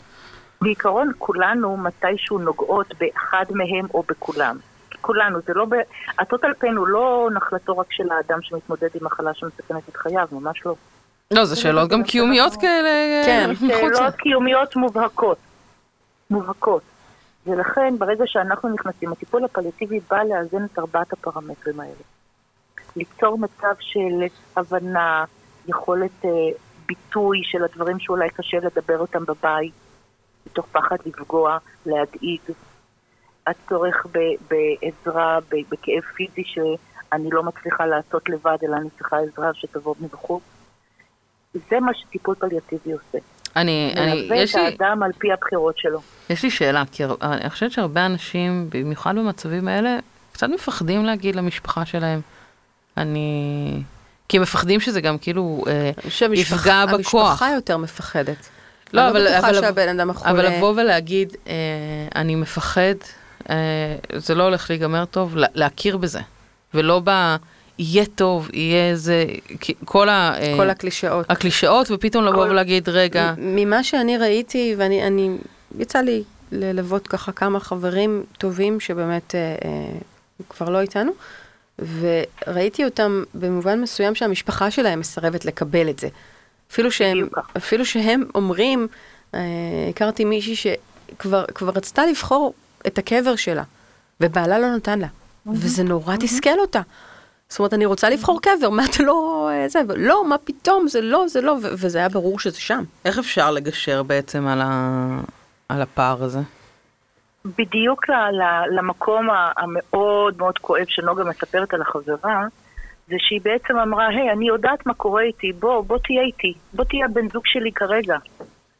[0.61, 4.57] בעיקרון כולנו מתישהו נוגעות באחד מהם או בכולם.
[5.01, 5.73] כולנו, זה לא ב...
[6.19, 10.65] הטוטל פיין הוא לא נחלתו רק של האדם שמתמודד עם מחלה שמסכנת את חייו, ממש
[10.65, 10.75] לא.
[11.31, 13.21] לא, זה שאלות גם קיומיות כאלה.
[13.25, 15.37] כן, שאלות קיומיות מובהקות.
[16.29, 16.81] מובהקות.
[17.47, 22.03] ולכן, ברגע שאנחנו נכנסים, הטיפול הפליאטיבי בא לאזן את ארבעת הפרמטרים האלה.
[22.95, 24.23] ליצור מצב של
[24.57, 25.25] הבנה,
[25.67, 26.29] יכולת אה,
[26.85, 29.73] ביטוי של הדברים שאולי קשה לדבר אותם בבית,
[30.45, 32.41] מתוך פחד לפגוע, להדאיג,
[33.47, 34.05] הצורך
[34.49, 40.43] בעזרה, בכאב פיזי שאני לא מצליחה לעשות לבד, אלא אני צריכה עזרה שתבוא מבחוץ.
[41.53, 43.17] זה מה שטיפול פליאטיבי עושה.
[43.55, 44.21] אני, אני, יש לי...
[44.21, 45.99] מלווה את האדם על פי הבחירות שלו.
[46.29, 49.97] יש לי שאלה, כי אני חושבת שהרבה אנשים, במיוחד במצבים האלה,
[50.31, 52.21] קצת מפחדים להגיד למשפחה שלהם.
[52.97, 53.81] אני...
[54.29, 55.91] כי הם מפחדים שזה גם כאילו אה,
[56.33, 57.27] יפגע בכוח.
[57.29, 58.49] המשפחה יותר מפחדת.
[58.93, 60.31] לא, אבל, לא אבל, שהבן אדם החולה...
[60.31, 61.53] אבל לבוא ולהגיד, אה,
[62.15, 62.93] אני מפחד
[63.49, 63.55] אה,
[64.15, 66.19] זה לא הולך להיגמר טוב, לה- להכיר בזה.
[66.73, 67.35] ולא ב...
[67.79, 69.25] יהיה טוב, יהיה זה,
[69.59, 70.33] כי- כל ה...
[70.37, 71.25] אה, כל הקלישאות.
[71.31, 75.29] הקלישאות, ופתאום לבוא ולהגיד, רגע, ממה שאני ראיתי, ואני, אני,
[75.79, 79.69] יצא לי ללוות ככה כמה חברים טובים שבאמת אה, אה,
[80.49, 81.11] כבר לא איתנו,
[81.79, 86.07] וראיתי אותם במובן מסוים שהמשפחה שלהם מסרבת לקבל את זה.
[86.71, 87.27] אפילו שהם.
[87.57, 88.87] אפילו שהם אומרים,
[89.33, 89.39] אה,
[89.89, 92.53] הכרתי מישהי שכבר כבר רצתה לבחור
[92.87, 93.63] את הקבר שלה,
[94.21, 95.07] ובעלה לא נתן לה,
[95.45, 96.81] וזה נורא תסכל אותה.
[97.49, 99.49] זאת אומרת, אני רוצה לבחור קבר, מה אתה לא...
[99.51, 102.83] אה, זה, לא, מה פתאום, זה לא, זה לא, ו- וזה היה ברור שזה שם.
[103.05, 105.19] איך אפשר לגשר בעצם על, ה...
[105.69, 106.39] על הפער הזה?
[107.45, 109.27] בדיוק ל- ל- למקום
[109.57, 112.45] המאוד מאוד כואב שנוגה מספרת על החברה,
[113.07, 116.83] זה שהיא בעצם אמרה, היי, אני יודעת מה קורה איתי, בוא, בוא תהיה איתי, בוא
[116.83, 118.17] תהיה הבן זוג שלי כרגע.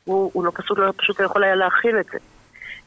[0.03, 2.17] הוא, הוא לא פשוט, לא, פשוט לא יכול היה להכיל את זה.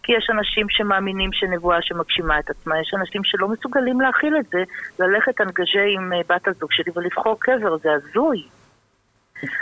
[0.03, 4.63] כי יש אנשים שמאמינים שנבואה שמגשימה את עצמה, יש אנשים שלא מסוגלים להכיל את זה,
[4.99, 8.43] ללכת אנגז'ה עם אה, בת הזוג שלי ולבחור קבר, זה הזוי.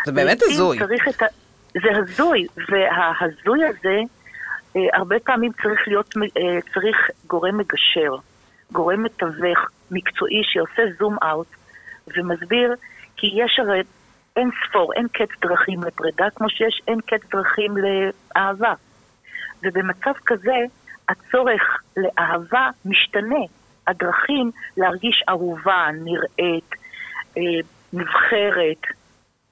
[0.06, 0.78] זה באמת הזוי.
[1.22, 1.26] ה...
[1.72, 4.00] זה הזוי, וההזוי הזה,
[4.92, 8.16] הרבה פעמים צריך להיות, אה, צריך גורם מגשר,
[8.72, 9.58] גורם מתווך,
[9.90, 11.46] מקצועי, שעושה זום אאוט
[12.16, 12.74] ומסביר,
[13.16, 13.82] כי יש הרי
[14.36, 18.74] אין ספור, אין קץ דרכים לפרידה, כמו שיש אין קץ דרכים לאהבה.
[19.62, 20.56] ובמצב כזה,
[21.08, 23.44] הצורך לאהבה משתנה.
[23.86, 26.70] הדרכים להרגיש אהובה, נראית,
[27.36, 27.42] אה,
[27.92, 28.82] נבחרת,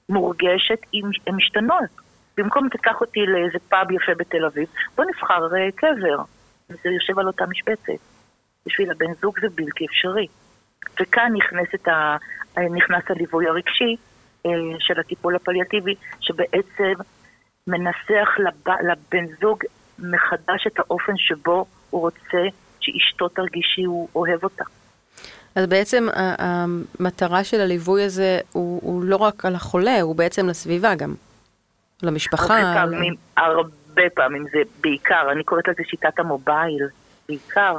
[0.09, 0.79] מורגשת,
[1.27, 2.01] הן משתנות.
[2.41, 6.23] במקום תיקח אותי לאיזה פאב יפה בתל אביב, בוא נבחר אה, קבר.
[6.69, 8.01] וזה יושב על אותה משבצת.
[8.65, 10.27] בשביל הבן זוג זה בלתי אפשרי.
[11.01, 12.17] וכאן נכנס, ה...
[12.57, 13.95] נכנס הליווי הרגשי
[14.45, 16.93] אה, של הטיפול הפליאטיבי, שבעצם
[17.67, 18.73] מנסח לב...
[18.91, 19.59] לבן זוג
[19.99, 22.43] מחדש את האופן שבו הוא רוצה
[22.79, 24.63] שאשתו תרגיש שהוא אוהב אותה.
[25.55, 30.95] אז בעצם המטרה של הליווי הזה הוא, הוא לא רק על החולה, הוא בעצם לסביבה
[30.95, 31.15] גם.
[32.03, 32.59] למשפחה.
[32.59, 36.87] הרבה פעמים, הרבה פעמים זה בעיקר, אני קוראת לזה שיטת המובייל,
[37.29, 37.77] בעיקר.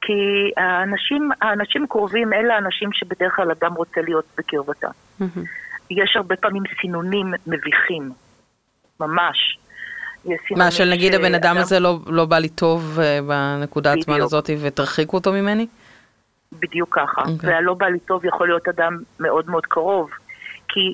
[0.00, 0.12] כי
[0.56, 4.90] האנשים, האנשים קרובים אלה האנשים שבדרך כלל אדם רוצה להיות בקרבתם.
[5.20, 5.44] מהמם.
[5.90, 8.10] יש הרבה פעמים סינונים מביכים,
[9.00, 9.58] ממש.
[10.56, 14.20] מה, של נגיד הבן אדם הזה לא, לא בא לי טוב אה, בנקודת בדיוק.
[14.20, 15.66] הזאת ותרחיקו אותו ממני?
[16.52, 17.20] בדיוק ככה.
[17.20, 17.34] אוקיי.
[17.34, 17.52] Okay.
[17.52, 20.10] והלא בא לי טוב יכול להיות אדם מאוד מאוד קרוב.
[20.68, 20.92] כי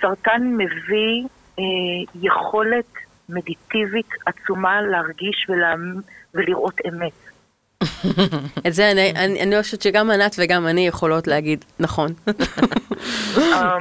[0.00, 1.28] סרטן מביא
[2.14, 2.92] יכולת
[3.28, 5.74] מדיטיבית עצומה להרגיש ולה,
[6.34, 7.28] ולראות אמת.
[8.66, 12.10] את זה אני, אני, אני חושבת שגם ענת וגם אני יכולות להגיד, נכון.
[13.38, 13.76] אה,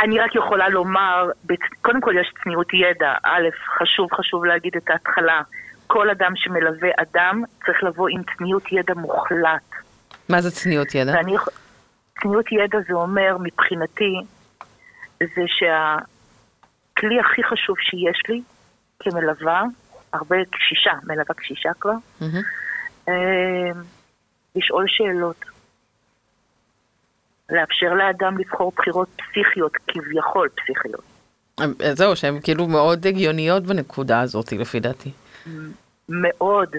[0.00, 1.30] אני רק יכולה לומר,
[1.82, 3.12] קודם כל יש צניעות ידע.
[3.24, 5.40] א', חשוב חשוב להגיד את ההתחלה.
[5.86, 9.70] כל אדם שמלווה אדם צריך לבוא עם צניעות ידע מוחלט.
[10.28, 11.12] מה זה צניעות ידע?
[11.12, 11.36] ואני,
[12.22, 14.12] צניעות ידע זה אומר מבחינתי,
[15.20, 15.42] זה
[17.00, 18.42] שהכלי הכי חשוב שיש לי
[19.00, 19.62] כמלווה,
[20.12, 21.92] הרבה קשישה, מלווה קשישה כבר.
[23.08, 23.70] אה,
[24.56, 25.44] לשאול שאלות.
[27.50, 31.04] לאפשר לאדם לבחור בחירות פסיכיות, כביכול פסיכיות.
[31.60, 35.10] אה, זהו, שהן כאילו מאוד הגיוניות בנקודה הזאת, לפי דעתי.
[36.08, 36.76] מאוד.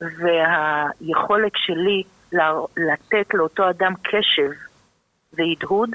[0.00, 2.02] והיכולת שלי
[2.76, 4.50] לתת לאותו אדם קשב
[5.32, 5.90] והדהוד,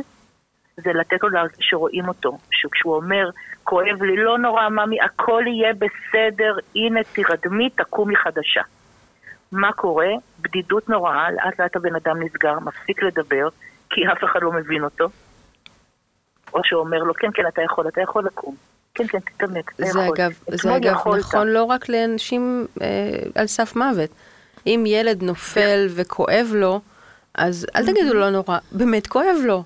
[0.83, 2.37] זה לתת לו להרגיש שרואים אותו.
[2.51, 3.29] שכשהוא אומר,
[3.63, 8.61] כואב לי, לא נורא, ממי, הכל יהיה בסדר, הנה תירדמי, תקומי חדשה.
[9.51, 10.09] מה קורה?
[10.41, 13.47] בדידות נוראה, לאט לאט הבן אדם נסגר, מפסיק לדבר,
[13.89, 15.09] כי אף אחד לא מבין אותו.
[16.53, 18.55] או שהוא אומר לו, כן, כן, אתה יכול, אתה יכול לקום.
[18.93, 20.15] כן, כן, תתעמק, אתה זה יכול.
[20.15, 21.19] אגב, זה אגב יכולת.
[21.19, 22.87] נכון לא רק לאנשים אה,
[23.35, 24.09] על סף מוות.
[24.67, 26.81] אם ילד נופל וכואב לו,
[27.35, 29.63] אז אל תגידו לא נורא, באמת כואב לו.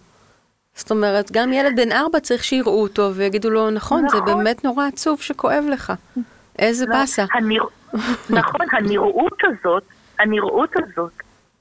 [0.76, 4.38] זאת אומרת, גם ילד בן ארבע צריך שיראו אותו ויגידו לו, נכון, זה נכון.
[4.38, 5.94] באמת נורא עצוב שכואב לך.
[6.60, 7.26] איזה לא, באסה.
[7.34, 7.66] הנרא...
[8.30, 9.84] נכון, הנראות הזאת,
[10.20, 11.12] הנראות הזאת,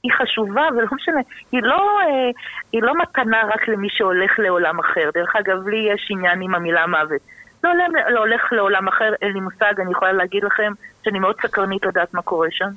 [0.03, 1.19] היא חשובה, ולא משנה,
[1.51, 2.31] היא לא, אה,
[2.71, 5.09] היא לא מתנה רק למי שהולך לעולם אחר.
[5.13, 7.21] דרך אגב, לי יש עניין עם המילה מוות.
[7.63, 10.71] לא, לא, לא הולך לעולם אחר, אין לי מושג, אני יכולה להגיד לכם
[11.03, 12.69] שאני מאוד סקרנית לדעת מה קורה שם.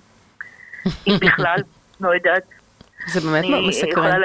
[1.07, 1.59] אם בכלל,
[2.01, 2.42] לא יודעת.
[3.07, 4.20] זה באמת מאוד מסקרן.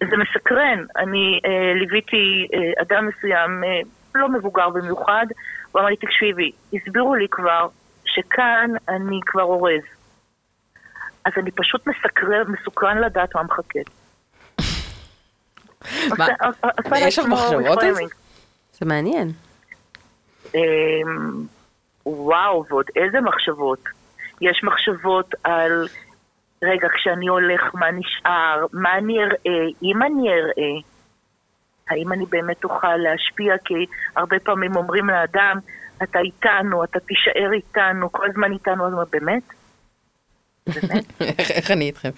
[0.00, 0.84] זה מסקרן.
[0.96, 3.80] אני אה, ליוויתי אה, אדם מסוים, אה,
[4.14, 5.26] לא מבוגר במיוחד,
[5.72, 7.68] הוא אמר לי, תקשיבי, הסבירו לי כבר
[8.04, 9.82] שכאן אני כבר אורז.
[11.24, 13.78] אז אני פשוט מסקרן, מסוקרן לדעת מה מחכה.
[16.18, 16.26] מה?
[16.98, 18.02] יש לך לעצמו מחשבות על זה?
[18.72, 19.32] זה מעניין.
[20.54, 20.60] אמ,
[22.06, 23.84] וואו, ועוד איזה מחשבות.
[24.40, 25.88] יש מחשבות על,
[26.62, 29.36] רגע, כשאני הולך, מה נשאר, מה אני אראה,
[29.82, 30.80] אם אני אראה,
[31.90, 33.74] האם אני באמת אוכל להשפיע, כי
[34.16, 35.58] הרבה פעמים אומרים לאדם,
[36.02, 39.42] אתה איתנו, אתה תישאר איתנו, כל הזמן איתנו, אז הוא אומר, באמת?
[40.66, 41.04] באמת?
[41.20, 42.10] איך- איך אני איתכם?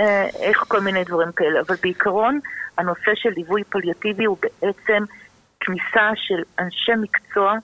[0.00, 2.40] אה, איך כל מיני דברים כאלה, אבל בעיקרון
[2.78, 5.04] הנושא של ליווי פליאטיבי הוא בעצם
[5.60, 7.54] כניסה של אנשי מקצוע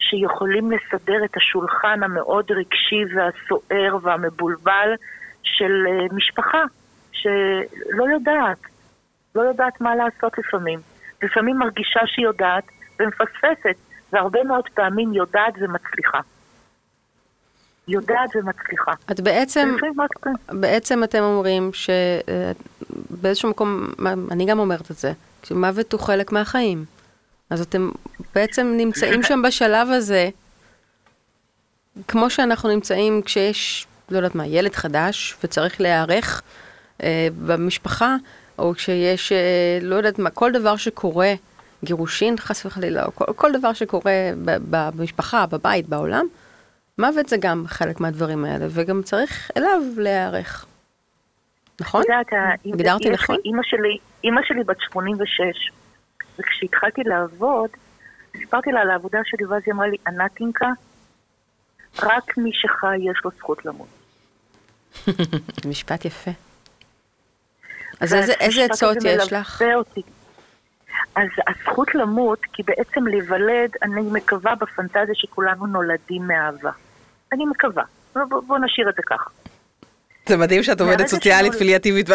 [0.00, 4.90] שיכולים לסדר את השולחן המאוד רגשי והסוער והמבולבל
[5.42, 6.62] של אה, משפחה
[7.12, 8.58] שלא יודעת,
[9.34, 10.80] לא יודעת מה לעשות לפעמים.
[11.22, 12.64] לפעמים מרגישה שהיא יודעת
[13.00, 13.76] ומפספסת,
[14.12, 16.18] והרבה מאוד פעמים יודעת ומצליחה.
[17.88, 18.92] יודעת ומצליחה.
[19.10, 19.76] את בעצם,
[20.48, 25.12] בעצם אתם אומרים שבאיזשהו מקום, מה- אני גם אומרת את זה,
[25.44, 26.84] שמוות הוא חלק מהחיים.
[27.50, 27.90] אז אתם
[28.34, 30.28] בעצם נמצאים שם בשלב הזה,
[32.08, 36.42] כמו שאנחנו נמצאים כשיש, לא יודעת מה, ילד חדש וצריך להיערך
[37.02, 38.16] אה, במשפחה,
[38.58, 41.34] או כשיש, אה, לא יודעת מה, כל דבר שקורה,
[41.84, 44.12] גירושין חס וחלילה, או כל, כל דבר שקורה
[44.44, 46.26] ב, ב, במשפחה, בבית, בעולם,
[46.98, 50.66] מוות זה גם חלק מהדברים האלה, וגם צריך אליו להיערך.
[51.80, 52.02] נכון?
[52.02, 53.36] את יודעת, הגדרתי נכון?
[53.44, 55.70] אימא שלי, אימא שלי בת 86,
[56.40, 57.70] וכשהתחלתי לעבוד,
[58.36, 60.68] סיפרתי לה על העבודה שלי, ואז היא אמרה לי, ענתינקה,
[62.02, 63.88] רק מי שחי יש לו זכות למות.
[65.70, 66.30] משפט יפה.
[68.00, 69.62] אז איזה, עצות יש לך?
[69.74, 70.02] אותי.
[71.14, 76.70] אז הזכות למות, כי בעצם להיוולד, אני מקווה בפנטזיה שכולנו נולדים מאהבה.
[77.32, 77.82] אני מקווה.
[78.14, 79.30] בוא, בוא, בוא נשאיר את זה ככה.
[80.28, 82.14] זה מדהים שאת עובדת סוציאלית פיליאטיבית, זה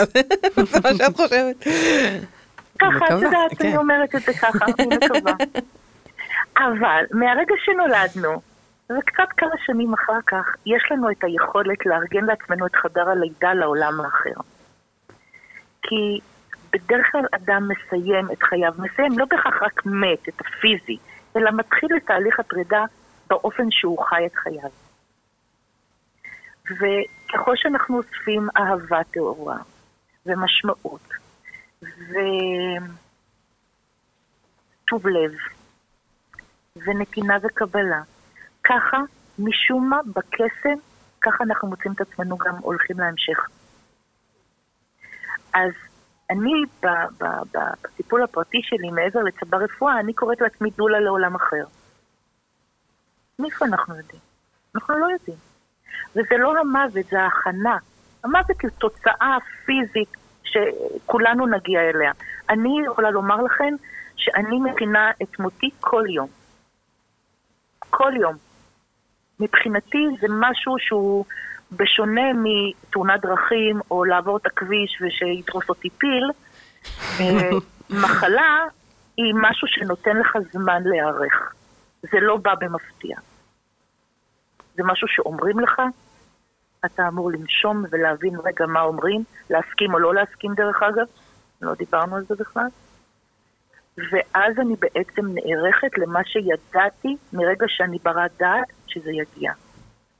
[0.83, 1.67] מה שאת חושבת.
[2.79, 3.67] ככה, את יודעת, כן.
[3.67, 5.33] אני אומרת את זה ככה, אני מקווה.
[6.57, 8.41] אבל מהרגע שנולדנו,
[8.89, 14.01] וקצת כמה שנים אחר כך, יש לנו את היכולת לארגן לעצמנו את חדר הלידה לעולם
[14.01, 14.41] האחר.
[15.81, 16.19] כי
[16.73, 20.97] בדרך כלל אדם מסיים את חייו, מסיים לא בהכרח רק מת, את הפיזי,
[21.37, 22.83] אלא מתחיל את תהליך הפרידה
[23.29, 24.69] באופן שהוא חי את חייו.
[26.65, 29.57] וככל שאנחנו אוספים אהבה טהורה,
[30.25, 31.09] ומשמעות,
[34.81, 35.31] וטוב לב,
[36.75, 38.01] ונתינה וקבלה.
[38.63, 38.97] ככה,
[39.39, 40.79] משום מה, בקסם,
[41.21, 43.47] ככה אנחנו מוצאים את עצמנו גם הולכים להמשך.
[45.53, 45.71] אז
[46.29, 46.51] אני,
[47.51, 51.63] בטיפול הפרטי שלי, מעבר לצבא רפואה, אני קוראת לעצמי דולה לעולם אחר.
[53.39, 54.21] מאיפה אנחנו יודעים?
[54.75, 55.37] אנחנו לא יודעים.
[56.11, 57.77] וזה לא המוות, זה ההכנה.
[58.23, 62.11] המוות היא תוצאה פיזית שכולנו נגיע אליה.
[62.49, 63.75] אני יכולה לומר לכם
[64.15, 66.27] שאני מכינה את מותי כל יום.
[67.79, 68.35] כל יום.
[69.39, 71.25] מבחינתי זה משהו שהוא
[71.71, 76.31] בשונה מתאונת דרכים או לעבור את הכביש ושידרוס אותי פיל,
[77.19, 77.49] אה,
[78.01, 78.63] מחלה
[79.17, 81.53] היא משהו שנותן לך זמן להיערך.
[82.01, 83.17] זה לא בא במפתיע.
[84.75, 85.81] זה משהו שאומרים לך,
[86.85, 91.05] אתה אמור לנשום ולהבין רגע מה אומרים, להסכים או לא להסכים דרך אגב,
[91.61, 92.67] לא דיברנו על זה בכלל.
[93.97, 99.51] ואז אני בעצם נערכת למה שידעתי מרגע שאני ברת דעת שזה יגיע.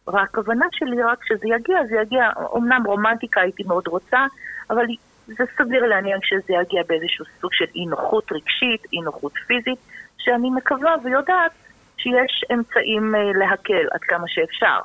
[0.08, 4.25] רק הכוונה שלי רק כשזה יגיע, זה יגיע, אמנם רומנטיקה הייתי מאוד רוצה,
[4.69, 4.86] אבל
[5.28, 9.80] זה סביר להניח שזה יגיע באיזשהו סוג של אי נוחות רגשית, אי נוחות פיזית,
[10.17, 11.51] שאני מקווה ויודעת
[11.97, 14.80] שיש אמצעים אה, להקל עד כמה שאפשר.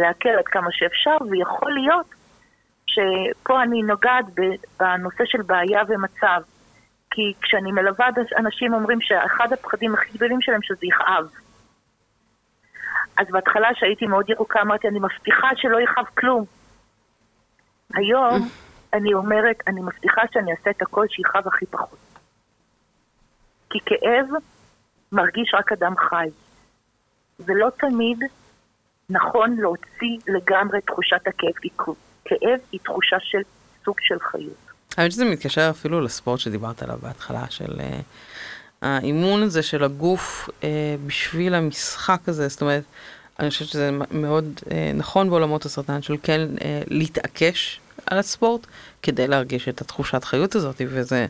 [0.00, 2.06] להקל עד כמה שאפשר, ויכול להיות
[2.86, 4.24] שפה אני נוגעת
[4.80, 6.42] בנושא של בעיה ומצב.
[7.10, 8.06] כי כשאני מלווה
[8.38, 11.24] אנשים אומרים שאחד הפחדים הכי גדולים שלהם שזה יכאב.
[13.16, 16.44] אז בהתחלה שהייתי מאוד ירוקה אמרתי אני מבטיחה שלא יכאב כלום.
[17.94, 18.48] היום
[18.94, 21.98] אני אומרת אני מבטיחה שאני אעשה את הכל שיכאב הכי פחות.
[23.70, 24.26] כי כאב
[25.12, 26.28] מרגיש רק אדם חי.
[27.40, 28.18] ולא תמיד
[29.10, 31.68] נכון להוציא לגמרי תחושת הכאב, כי
[32.24, 33.38] כאב היא תחושה של
[33.84, 34.70] סוג של חיות.
[34.96, 37.82] האמת שזה מתקשר אפילו לספורט שדיברת עליו בהתחלה, של uh,
[38.82, 40.64] האימון הזה של הגוף uh,
[41.06, 42.82] בשביל המשחק הזה, זאת אומרת,
[43.38, 48.66] אני חושבת שזה מאוד uh, נכון בעולמות הסרטן, של כן uh, להתעקש על הספורט,
[49.02, 51.26] כדי להרגיש את התחושת חיות הזאת, וזה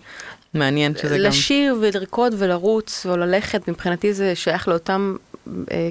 [0.55, 1.24] מעניין שזה גם...
[1.24, 5.30] לשיר ולרקוד ולרוץ או ללכת, מבחינתי זה שייך לאותן אה,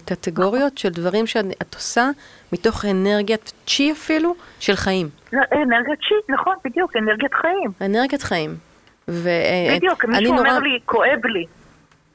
[0.06, 2.10] קטגוריות של דברים שאת עושה
[2.54, 5.10] מתוך אנרגיית צ'י אפילו, של חיים.
[5.34, 7.72] לא, אנרגיית שיט, נכון, בדיוק, אנרגיית חיים.
[7.82, 8.56] אנרגיית חיים.
[9.08, 11.46] ו- אה, בדיוק, מישהו נורא- אומר לי, כואב לי.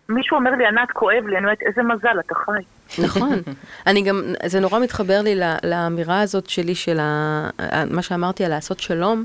[0.08, 3.02] מישהו אומר לי, ענת, כואב לי, אני אומרת, איזה מזל, אתה חי.
[3.02, 3.32] נכון.
[3.86, 7.48] אני גם, זה נורא מתחבר לי לאמירה הזאת שלי, של ה,
[7.90, 9.24] מה שאמרתי על לעשות שלום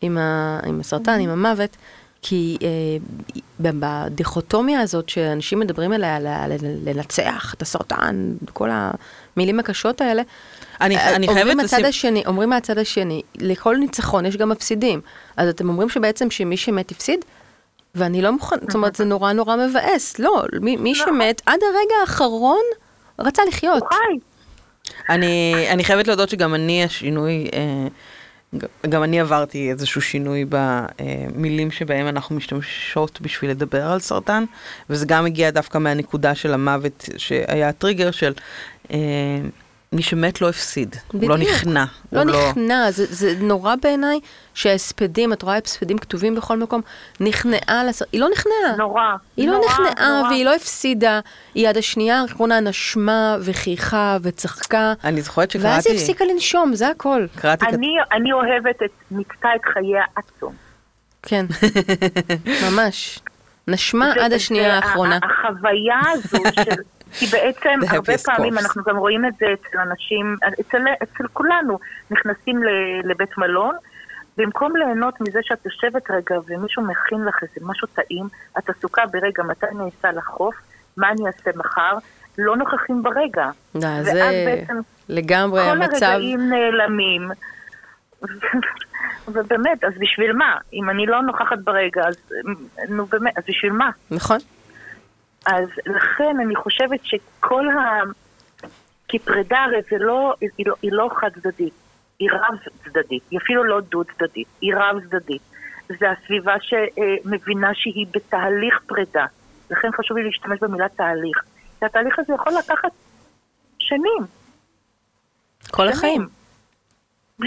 [0.00, 1.76] עם, ה, עם הסרטן, עם המוות,
[2.22, 2.68] כי אה,
[3.60, 6.52] בדיכוטומיה הזאת שאנשים מדברים עליה, על
[6.84, 10.22] לנצח את הסרטן, כל המילים הקשות האלה,
[10.80, 11.88] אני, אה, אני אומרים חייבת מהצד לשים...
[11.88, 15.00] השני, אומרים מהצד השני, לכל ניצחון יש גם מפסידים.
[15.36, 17.24] אז אתם אומרים שבעצם שמי שמת הפסיד?
[17.94, 20.18] ואני לא מוכן, זאת אומרת, זה נורא נורא מבאס.
[20.18, 22.62] לא, מי, מי שמת עד הרגע האחרון
[23.18, 23.82] רצה לחיות.
[25.08, 27.88] אני, אני חייבת להודות שגם אני השינוי, אה,
[28.88, 34.44] גם אני עברתי איזשהו שינוי במילים שבהם אנחנו משתמשות בשביל לדבר על סרטן,
[34.90, 38.32] וזה גם הגיע דווקא מהנקודה של המוות שהיה הטריגר של
[38.90, 38.98] אה,
[39.92, 41.50] מי שמת לא הפסיד, הוא לא בדיוק.
[41.50, 41.84] נכנע.
[42.12, 44.20] לא הוא נכנע, זה, זה נורא בעיניי
[44.54, 46.80] שההספדים, את רואה הספדים כתובים בכל מקום,
[47.20, 48.02] נכנעה, לס...
[48.12, 48.76] היא לא נכנעה.
[48.78, 49.02] נורא.
[49.36, 50.28] היא לא נורא, נכנעה נורא.
[50.30, 51.20] והיא לא הפסידה,
[51.54, 56.88] היא עד השנייה האחרונה נשמה וחייכה וצחקה, אני זוכרת ואז שקראתי, היא הפסיקה לנשום, זה
[56.88, 57.26] הכל.
[57.36, 60.54] קראתי, כת- אני, אני אוהבת את, מיצתה את חייה עד תום.
[61.22, 61.46] כן,
[62.70, 63.18] ממש.
[63.68, 65.18] נשמה עד השנייה האחרונה.
[65.22, 66.70] החוויה הזו של...
[67.12, 68.58] כי בעצם הרבה פעמים.
[68.58, 71.78] אנחנו גם רואים את זה אצל אנשים, אצל, אצל כולנו,
[72.10, 72.62] נכנסים
[73.04, 73.74] לבית מלון,
[74.36, 78.28] במקום ליהנות מזה שאת יושבת רגע ומישהו מכין לך איזה משהו טעים,
[78.58, 80.54] את עסוקה ברגע מתי אני אסע לחוף,
[80.96, 81.98] מה אני אעשה מחר,
[82.38, 83.50] לא נוכחים ברגע.
[83.74, 86.06] ואז זה בעצם לגמרי כל המצב.
[86.06, 87.28] הרגעים נעלמים.
[89.32, 90.56] ובאמת, אז בשביל מה?
[90.72, 92.16] אם אני לא נוכחת ברגע, אז
[92.88, 93.90] נו באמת, אז בשביל מה?
[94.10, 94.38] נכון.
[95.46, 98.00] אז לכן אני חושבת שכל ה...
[99.08, 101.74] כי פרידה הרי זה לא, היא לא, היא לא חד צדדית,
[102.18, 105.42] היא רב צדדית, היא אפילו לא דו צדדית, היא רב צדדית.
[105.88, 109.26] זה הסביבה שמבינה שהיא בתהליך פרידה.
[109.70, 111.38] לכן חשוב לי להשתמש במילה תהליך.
[111.78, 112.90] כי התהליך הזה יכול לקחת
[113.78, 114.26] שנים.
[115.70, 116.28] כל החיים.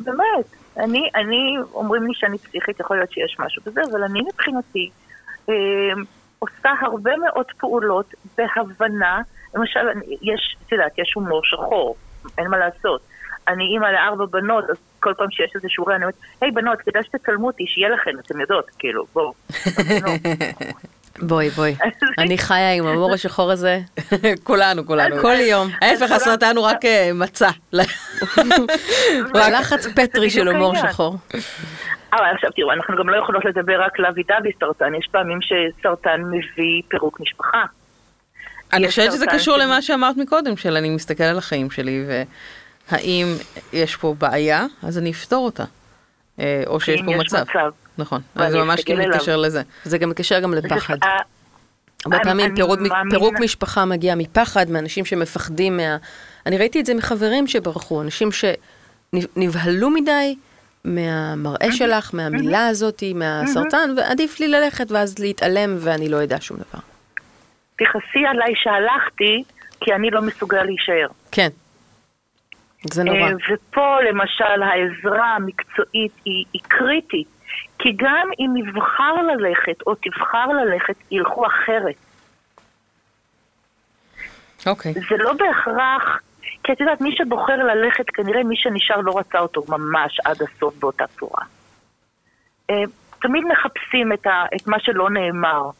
[0.00, 0.46] באמת.
[0.76, 4.90] אני, אני, אומרים לי שאני פסיכית, יכול להיות שיש משהו בזה, אבל אני מבחינתי
[5.48, 5.54] אה,
[6.38, 9.20] עושה הרבה מאוד פעולות בהבנה,
[9.54, 9.80] למשל,
[10.22, 11.96] יש, את יודעת, יש הומור שחור,
[12.38, 13.00] אין מה לעשות.
[13.48, 17.02] אני אימא לארבע בנות, אז כל פעם שיש איזה שורה, אני אומרת, היי בנות, כדאי
[17.04, 19.32] שתצלמו אותי, שיהיה לכם, אתן יודעות, כאילו, בואו.
[21.20, 21.74] בואי, בואי.
[22.18, 23.80] אני חיה עם המור השחור הזה
[24.44, 25.16] כולנו, כולנו.
[25.22, 25.68] כל יום.
[25.82, 27.50] ההפך, הסרטן הוא רק אה, מצע.
[29.52, 30.92] לחץ פטרי של הומור העניין.
[30.92, 31.16] שחור.
[32.12, 36.20] אבל עכשיו תראו, אנחנו גם לא יכולות לדבר רק לאבי דבי סרטן, יש פעמים שסרטן
[36.30, 37.64] מביא פירוק משפחה.
[38.72, 42.04] אני חושבת שזה קשור למה שאמרת מקודם, של אני מסתכל על החיים שלי,
[42.90, 43.26] והאם
[43.72, 45.64] יש פה בעיה, אז אני אפתור אותה.
[46.40, 47.44] אה, או שיש פה מצב.
[47.98, 49.02] נכון, אז זה ממש כאילו.
[49.08, 49.62] מתקשר לזה.
[49.84, 50.96] זה גם מתקשר גם לפחד.
[51.04, 51.10] זה-
[52.04, 52.54] הרבה אני- פעמים
[53.10, 55.96] פירוק משפחה מגיע מפחד, מאנשים שמפחדים מה...
[56.46, 60.36] אני ראיתי את זה מחברים שברחו, אנשים שנבהלו מדי
[60.84, 66.80] מהמראה שלך, מהמילה הזאת, מהסרטן, ועדיף לי ללכת ואז להתעלם ואני לא אדע שום דבר.
[67.76, 69.42] תכעסי עליי שהלכתי,
[69.80, 71.06] כי אני לא מסוגל להישאר.
[71.32, 71.48] כן.
[72.92, 73.18] זה נורא.
[73.18, 77.26] אה, ופה למשל העזרה המקצועית היא, היא קריטית,
[77.78, 81.94] כי גם אם יבחר ללכת או תבחר ללכת, ילכו אחרת.
[84.66, 84.92] אוקיי.
[84.92, 86.20] זה לא בהכרח,
[86.64, 90.76] כי את יודעת, מי שבוחר ללכת, כנראה מי שנשאר לא רצה אותו ממש עד הסוף
[90.78, 91.44] באותה צורה.
[92.70, 92.82] אה,
[93.22, 95.70] תמיד מחפשים את, ה, את מה שלא נאמר.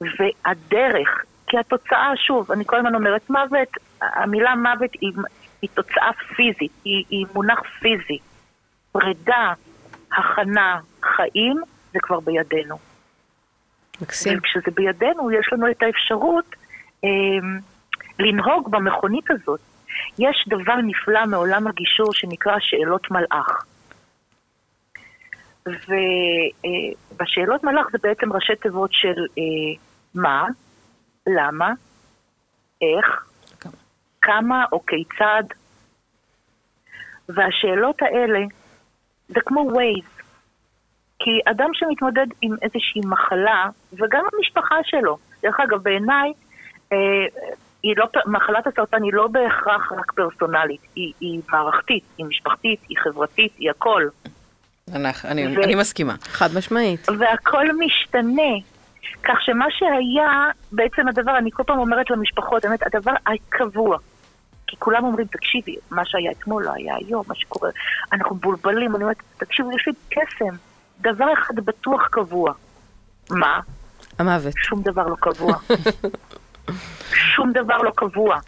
[0.00, 3.68] והדרך, כי התוצאה, שוב, אני כל הזמן אומרת מוות,
[4.00, 5.12] המילה מוות היא,
[5.62, 8.18] היא תוצאה פיזית, היא, היא מונח פיזי.
[8.92, 9.52] פרידה,
[10.16, 11.62] הכנה, חיים,
[11.92, 12.78] זה כבר בידינו.
[14.00, 14.38] מקסים.
[14.38, 16.54] וכשזה בידינו, יש לנו את האפשרות
[17.04, 17.08] אה,
[18.18, 19.60] לנהוג במכונית הזאת.
[20.18, 23.64] יש דבר נפלא מעולם הגישור שנקרא שאלות מלאך.
[25.66, 29.80] ובשאלות מלאך זה בעצם ראשי תיבות של אה,
[30.14, 30.46] מה,
[31.26, 31.72] למה,
[32.82, 33.26] איך,
[34.22, 35.44] כמה או כיצד.
[37.28, 38.40] והשאלות האלה
[39.28, 40.04] זה כמו ווייז.
[41.18, 46.32] כי אדם שמתמודד עם איזושהי מחלה, וגם המשפחה שלו, דרך אגב, בעיניי,
[46.92, 46.96] אה,
[47.82, 52.96] היא לא, מחלת הסרטן היא לא בהכרח רק פרסונלית, היא, היא מערכתית, היא משפחתית, היא
[53.04, 54.08] חברתית, היא הכל.
[54.94, 56.14] אנחנו- אני ו- אני מסכימה.
[56.22, 57.08] חד משמעית.
[57.18, 58.52] והכל משתנה.
[59.24, 63.98] כך שמה שהיה, בעצם הדבר, אני כל פעם אומרת למשפחות, באמת, הדבר הקבוע.
[64.66, 67.70] כי כולם אומרים, תקשיבי, מה שהיה אתמול לא היה היום, מה שקורה,
[68.12, 70.56] אנחנו מבולבלים, אני אומרת, תקשיבו, יש לי קסם,
[71.00, 72.52] דבר אחד בטוח קבוע.
[73.30, 73.60] מה?
[74.18, 74.52] המוות.
[74.56, 75.56] שום דבר לא קבוע.
[77.34, 78.38] שום דבר לא קבוע.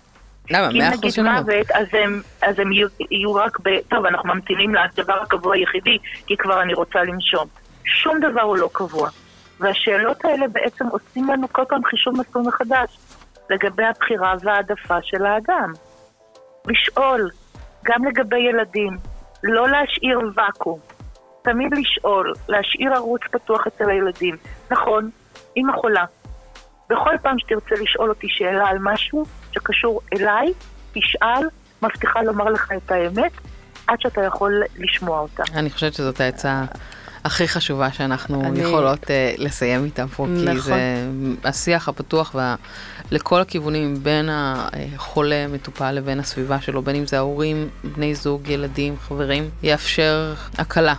[0.50, 0.70] למה?
[0.70, 1.46] אם מאה אחוז נגיד של המוות.
[1.46, 3.80] מוות, אז הם, אז הם יהיו, יהיו רק ב...
[3.88, 7.48] טוב, אנחנו ממתינים לדבר הקבוע היחידי, כי כבר אני רוצה לנשום.
[7.84, 9.08] שום דבר הוא לא קבוע.
[9.60, 12.98] והשאלות האלה בעצם עושים לנו כל פעם חישוב מסלול מחדש
[13.50, 15.72] לגבי הבחירה וההעדפה של האדם.
[16.68, 17.30] לשאול,
[17.84, 18.98] גם לגבי ילדים,
[19.42, 20.78] לא להשאיר ואקום.
[21.42, 24.36] תמיד לשאול, להשאיר ערוץ פתוח אצל הילדים.
[24.70, 25.10] נכון,
[25.56, 26.04] אמא חולה.
[26.90, 30.52] בכל פעם שתרצה לשאול אותי שאלה על משהו שקשור אליי,
[30.92, 31.48] תשאל,
[31.82, 33.32] מבטיחה לומר לך את האמת,
[33.86, 35.42] עד שאתה יכול לשמוע אותה.
[35.54, 36.64] אני חושבת שזאת העצה
[37.26, 39.08] הכי חשובה שאנחנו אני- יכולות uh,
[39.38, 40.62] לסיים איתה פה, כי נכון.
[40.62, 41.06] זה
[41.44, 42.54] השיח הפתוח וה...
[43.10, 48.94] לכל הכיוונים בין החולה, מטופל, לבין הסביבה שלו, בין אם זה ההורים, בני זוג, ילדים,
[49.08, 50.94] חברים, יאפשר הקלה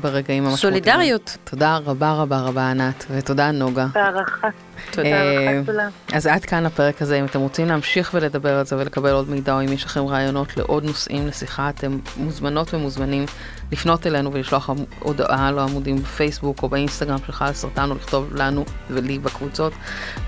[0.00, 0.56] ברגעים המשמעותיים.
[0.56, 1.36] סולידריות.
[1.44, 3.86] תודה רבה רבה רבה ענת, ותודה נוגה.
[3.94, 4.48] בהערכה.
[4.90, 5.08] תודה.
[5.08, 5.88] אה, בהערכה גדולה.
[6.12, 9.54] אז עד כאן הפרק הזה, אם אתם רוצים להמשיך ולדבר על זה ולקבל עוד מידע,
[9.54, 13.24] או אם יש לכם רעיונות לעוד נושאים לשיחה, אתם מוזמנות ומוזמנים
[13.72, 19.18] לפנות אלינו ולשלוח הודעה לעמודים בפייסבוק או באינסטגרם שלך על סרטן, או לכתוב לנו ולי
[19.18, 19.72] בקבוצות,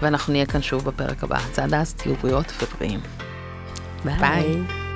[0.02, 1.38] ואנחנו נהיה כאן שוב בפרק הבא.
[1.52, 3.00] אז עד אז תהיו בריאות ובריאים.
[4.04, 4.89] ביי.